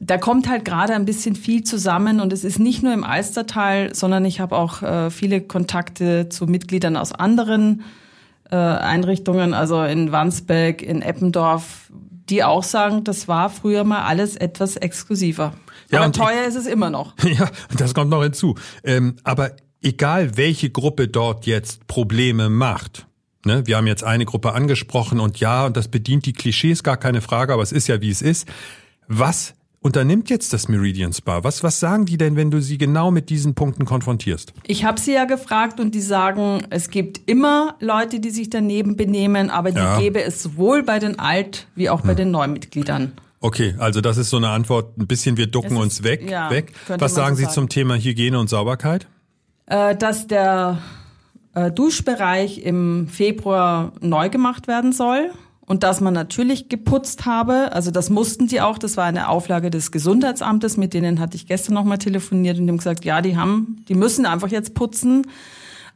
da 0.00 0.18
kommt 0.18 0.48
halt 0.48 0.64
gerade 0.64 0.94
ein 0.94 1.04
bisschen 1.04 1.36
viel 1.36 1.64
zusammen. 1.64 2.20
Und 2.20 2.32
es 2.32 2.44
ist 2.44 2.58
nicht 2.58 2.82
nur 2.82 2.92
im 2.92 3.04
Alstertal, 3.04 3.94
sondern 3.94 4.24
ich 4.24 4.40
habe 4.40 4.56
auch 4.56 4.82
äh, 4.82 5.10
viele 5.10 5.40
Kontakte 5.40 6.28
zu 6.28 6.46
Mitgliedern 6.46 6.96
aus 6.96 7.12
anderen 7.12 7.82
äh, 8.50 8.56
Einrichtungen, 8.56 9.54
also 9.54 9.82
in 9.82 10.12
Wandsbek, 10.12 10.82
in 10.82 11.02
Eppendorf, 11.02 11.90
die 12.28 12.44
auch 12.44 12.62
sagen, 12.62 13.04
das 13.04 13.28
war 13.28 13.50
früher 13.50 13.84
mal 13.84 14.02
alles 14.02 14.36
etwas 14.36 14.76
exklusiver. 14.76 15.54
Ja, 15.90 16.02
Aber 16.02 16.12
teuer 16.12 16.44
ist 16.46 16.56
es 16.56 16.66
immer 16.66 16.90
noch. 16.90 17.14
Ja, 17.24 17.48
das 17.76 17.94
kommt 17.94 18.10
noch 18.10 18.22
hinzu. 18.22 18.54
Ähm, 18.84 19.16
aber 19.24 19.52
egal, 19.82 20.36
welche 20.36 20.70
Gruppe 20.70 21.08
dort 21.08 21.46
jetzt 21.46 21.86
Probleme 21.86 22.48
macht, 22.48 23.06
ne, 23.44 23.66
wir 23.66 23.76
haben 23.76 23.86
jetzt 23.86 24.04
eine 24.04 24.24
Gruppe 24.24 24.52
angesprochen 24.52 25.20
und 25.20 25.38
ja, 25.38 25.66
und 25.66 25.76
das 25.76 25.88
bedient 25.88 26.26
die 26.26 26.32
Klischees, 26.32 26.82
gar 26.82 26.96
keine 26.96 27.20
Frage, 27.20 27.52
aber 27.52 27.62
es 27.62 27.72
ist 27.72 27.86
ja, 27.88 28.00
wie 28.00 28.10
es 28.10 28.22
ist. 28.22 28.48
Was 29.08 29.54
unternimmt 29.86 30.28
jetzt 30.28 30.52
das 30.52 30.68
Meridian 30.68 31.12
Spa? 31.12 31.42
Was, 31.44 31.62
was 31.62 31.80
sagen 31.80 32.04
die 32.04 32.18
denn, 32.18 32.36
wenn 32.36 32.50
du 32.50 32.60
sie 32.60 32.76
genau 32.76 33.10
mit 33.10 33.30
diesen 33.30 33.54
Punkten 33.54 33.84
konfrontierst? 33.86 34.52
Ich 34.66 34.84
habe 34.84 35.00
sie 35.00 35.14
ja 35.14 35.24
gefragt 35.24 35.80
und 35.80 35.94
die 35.94 36.00
sagen, 36.00 36.62
es 36.70 36.90
gibt 36.90 37.20
immer 37.26 37.76
Leute, 37.80 38.20
die 38.20 38.30
sich 38.30 38.50
daneben 38.50 38.96
benehmen, 38.96 39.48
aber 39.48 39.70
die 39.70 39.78
Ja. 39.78 39.96
Hm. 39.96 40.02
gäbe 40.02 40.22
es 40.22 40.42
sowohl 40.42 40.82
bei 40.82 40.98
den 40.98 41.18
Alt- 41.18 41.66
wie 41.74 41.88
auch 41.88 42.02
bei 42.02 42.14
den 42.14 42.30
Neumitgliedern. 42.30 43.12
Okay, 43.40 43.74
also 43.78 44.00
das 44.00 44.16
ist 44.16 44.30
so 44.30 44.38
eine 44.38 44.48
Antwort, 44.48 44.98
ein 44.98 45.06
bisschen 45.06 45.36
wir 45.36 45.46
ducken 45.46 45.76
ist- 45.76 45.82
uns 45.82 46.02
weg. 46.02 46.28
ja, 46.28 46.50
weg. 46.50 46.72
Was 46.88 47.14
sagen 47.14 47.36
so 47.36 47.38
Sie 47.38 47.44
sagen. 47.44 47.54
zum 47.54 47.68
Thema 47.68 47.94
Hygiene 47.96 48.38
und 48.38 48.48
Sauberkeit? 48.50 49.06
Äh, 49.66 49.94
dass 49.96 50.26
der 50.26 50.78
äh, 51.54 51.70
Duschbereich 51.70 52.58
im 52.64 53.08
Februar 53.08 53.92
neu 54.00 54.28
gemacht 54.30 54.68
werden 54.68 54.92
soll 54.92 55.30
und 55.66 55.82
dass 55.82 56.00
man 56.00 56.14
natürlich 56.14 56.68
geputzt 56.68 57.26
habe. 57.26 57.72
Also 57.72 57.90
das 57.90 58.08
mussten 58.08 58.46
die 58.46 58.60
auch. 58.60 58.78
Das 58.78 58.96
war 58.96 59.04
eine 59.04 59.28
Auflage 59.28 59.70
des 59.70 59.90
Gesundheitsamtes. 59.90 60.76
Mit 60.76 60.94
denen 60.94 61.20
hatte 61.20 61.36
ich 61.36 61.46
gestern 61.46 61.74
nochmal 61.74 61.98
telefoniert 61.98 62.58
und 62.58 62.66
die 62.66 62.70
haben 62.70 62.78
gesagt, 62.78 63.04
ja, 63.04 63.20
die 63.20 63.36
haben, 63.36 63.84
die 63.88 63.94
müssen 63.94 64.26
einfach 64.26 64.48
jetzt 64.48 64.74
putzen. 64.74 65.26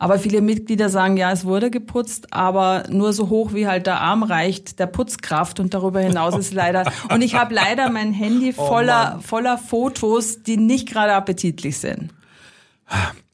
Aber 0.00 0.18
viele 0.18 0.40
Mitglieder 0.40 0.88
sagen, 0.88 1.18
ja, 1.18 1.30
es 1.30 1.44
wurde 1.44 1.70
geputzt, 1.70 2.32
aber 2.32 2.84
nur 2.88 3.12
so 3.12 3.28
hoch, 3.28 3.52
wie 3.52 3.68
halt 3.68 3.86
der 3.86 4.00
Arm 4.00 4.22
reicht, 4.22 4.78
der 4.78 4.86
Putzkraft. 4.86 5.60
Und 5.60 5.74
darüber 5.74 6.00
hinaus 6.00 6.36
ist 6.36 6.54
leider. 6.54 6.90
Und 7.10 7.20
ich 7.20 7.34
habe 7.34 7.54
leider 7.54 7.90
mein 7.90 8.12
Handy 8.12 8.54
voller, 8.54 9.20
voller 9.22 9.58
Fotos, 9.58 10.42
die 10.42 10.56
nicht 10.56 10.88
gerade 10.88 11.12
appetitlich 11.12 11.78
sind. 11.78 12.12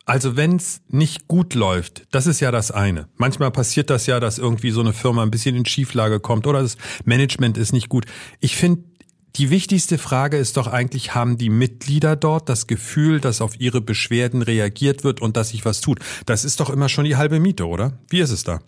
Also 0.09 0.37
wenn's 0.37 0.83
nicht 0.89 1.27
gut 1.27 1.55
läuft, 1.55 2.07
das 2.13 2.29
ist 2.29 2.39
ja 2.39 2.53
das 2.53 2.71
eine. 2.71 3.09
Manchmal 3.17 3.51
passiert 3.51 3.91
das 3.91 4.07
ja, 4.07 4.21
dass 4.21 4.39
irgendwie 4.39 4.71
so 4.71 4.81
eine 4.81 4.93
Firma 4.93 5.25
ein 5.25 5.33
bisschen 5.33 5.57
in 5.57 5.67
Schieflage 5.67 6.21
kommt 6.21 6.47
oder 6.47 6.63
das 6.63 6.77
Management 7.05 7.59
ist 7.59 7.73
nicht 7.73 7.89
gut. 7.89 8.07
Ich 8.39 8.55
finde, 8.55 8.85
die 9.35 9.51
wichtigste 9.51 9.99
Frage 9.99 10.37
ist 10.37 10.57
doch 10.57 10.69
eigentlich, 10.69 11.17
haben 11.17 11.39
die 11.39 11.51
Mitglieder 11.51 12.15
dort 12.15 12.49
das 12.49 12.69
Gefühl, 12.69 13.21
dass 13.21 13.41
auf 13.41 13.61
ihre 13.61 13.81
Beschwerden 13.81 14.43
reagiert 14.43 15.03
wird 15.03 15.21
und 15.21 15.37
dass 15.37 15.49
sich 15.49 15.65
was 15.65 15.81
tut? 15.81 15.99
Das 16.25 16.45
ist 16.45 16.61
doch 16.61 16.71
immer 16.71 16.89
schon 16.89 17.05
die 17.05 17.17
halbe 17.17 17.41
Miete, 17.41 17.67
oder? 17.67 17.99
Wie 18.09 18.21
ist 18.21 18.31
es 18.31 18.45
da? 18.45 18.61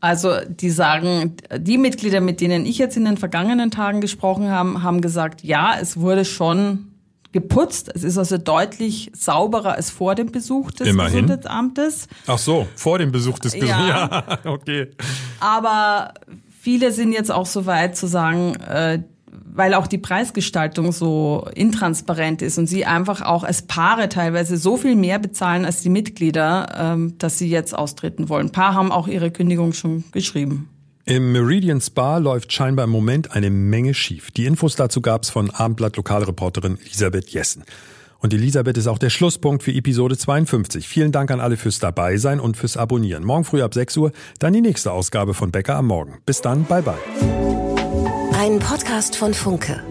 Also 0.00 0.40
die 0.48 0.70
sagen, 0.70 1.36
die 1.54 1.76
Mitglieder, 1.76 2.22
mit 2.22 2.40
denen 2.40 2.64
ich 2.64 2.78
jetzt 2.78 2.96
in 2.96 3.04
den 3.04 3.18
vergangenen 3.18 3.70
Tagen 3.70 4.00
gesprochen 4.00 4.48
habe, 4.48 4.82
haben 4.82 5.02
gesagt, 5.02 5.44
ja, 5.44 5.76
es 5.78 5.98
wurde 5.98 6.24
schon 6.24 6.87
geputzt. 7.32 7.90
Es 7.94 8.04
ist 8.04 8.18
also 8.18 8.38
deutlich 8.38 9.10
sauberer 9.14 9.74
als 9.74 9.90
vor 9.90 10.14
dem 10.14 10.32
Besuch 10.32 10.70
des 10.72 10.88
Immerhin. 10.88 11.26
Gesundheitsamtes. 11.26 12.08
Ach 12.26 12.38
so, 12.38 12.66
vor 12.74 12.98
dem 12.98 13.12
Besuch 13.12 13.38
des 13.38 13.52
Besuchs. 13.52 13.70
Ja. 13.70 13.78
Ja, 13.88 14.38
okay. 14.44 14.88
Aber 15.40 16.14
viele 16.60 16.92
sind 16.92 17.12
jetzt 17.12 17.30
auch 17.30 17.46
so 17.46 17.66
weit 17.66 17.96
zu 17.96 18.06
sagen, 18.06 18.56
äh, 18.56 19.02
weil 19.58 19.74
auch 19.74 19.86
die 19.86 19.98
Preisgestaltung 19.98 20.92
so 20.92 21.48
intransparent 21.54 22.42
ist 22.42 22.58
und 22.58 22.66
sie 22.66 22.84
einfach 22.84 23.22
auch 23.22 23.44
als 23.44 23.62
Paare 23.62 24.08
teilweise 24.08 24.56
so 24.56 24.76
viel 24.76 24.94
mehr 24.94 25.18
bezahlen 25.18 25.64
als 25.64 25.80
die 25.82 25.88
Mitglieder, 25.88 26.68
ähm, 26.78 27.18
dass 27.18 27.38
sie 27.38 27.48
jetzt 27.48 27.76
austreten 27.76 28.28
wollen. 28.28 28.48
Ein 28.48 28.52
paar 28.52 28.74
haben 28.74 28.92
auch 28.92 29.08
ihre 29.08 29.30
Kündigung 29.30 29.72
schon 29.72 30.04
geschrieben. 30.12 30.68
Im 31.08 31.32
Meridian 31.32 31.80
Spa 31.80 32.18
läuft 32.18 32.52
scheinbar 32.52 32.84
im 32.84 32.90
Moment 32.90 33.32
eine 33.32 33.48
Menge 33.48 33.94
schief. 33.94 34.30
Die 34.30 34.44
Infos 34.44 34.76
dazu 34.76 35.00
gab's 35.00 35.30
von 35.30 35.48
Abendblatt 35.48 35.96
Lokalreporterin 35.96 36.76
Elisabeth 36.84 37.30
Jessen. 37.30 37.64
Und 38.18 38.34
Elisabeth 38.34 38.76
ist 38.76 38.88
auch 38.88 38.98
der 38.98 39.08
Schlusspunkt 39.08 39.62
für 39.62 39.72
Episode 39.72 40.18
52. 40.18 40.86
Vielen 40.86 41.10
Dank 41.10 41.30
an 41.30 41.40
alle 41.40 41.56
fürs 41.56 41.78
Dabeisein 41.78 42.40
und 42.40 42.58
fürs 42.58 42.76
Abonnieren. 42.76 43.24
Morgen 43.24 43.44
früh 43.44 43.62
ab 43.62 43.72
6 43.72 43.96
Uhr 43.96 44.12
dann 44.38 44.52
die 44.52 44.60
nächste 44.60 44.92
Ausgabe 44.92 45.32
von 45.32 45.50
Bäcker 45.50 45.76
am 45.76 45.86
Morgen. 45.86 46.18
Bis 46.26 46.42
dann, 46.42 46.64
bye 46.64 46.82
bye. 46.82 46.92
Ein 48.38 48.58
Podcast 48.58 49.16
von 49.16 49.32
Funke. 49.32 49.82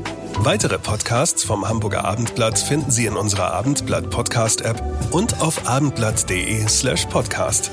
Weitere 0.41 0.77
Podcasts 0.77 1.43
vom 1.43 1.67
Hamburger 1.67 2.06
Abendblatt 2.06 2.60
finden 2.60 2.91
Sie 2.91 3.08
in 3.08 3.15
unserer 3.15 3.53
Abendblatt 3.53 4.12
Podcast 4.12 4.62
App 4.62 4.84
und 5.10 5.41
auf 5.41 5.67
abendblatt.de 5.67 6.67
slash 6.67 7.08
podcast. 7.08 7.71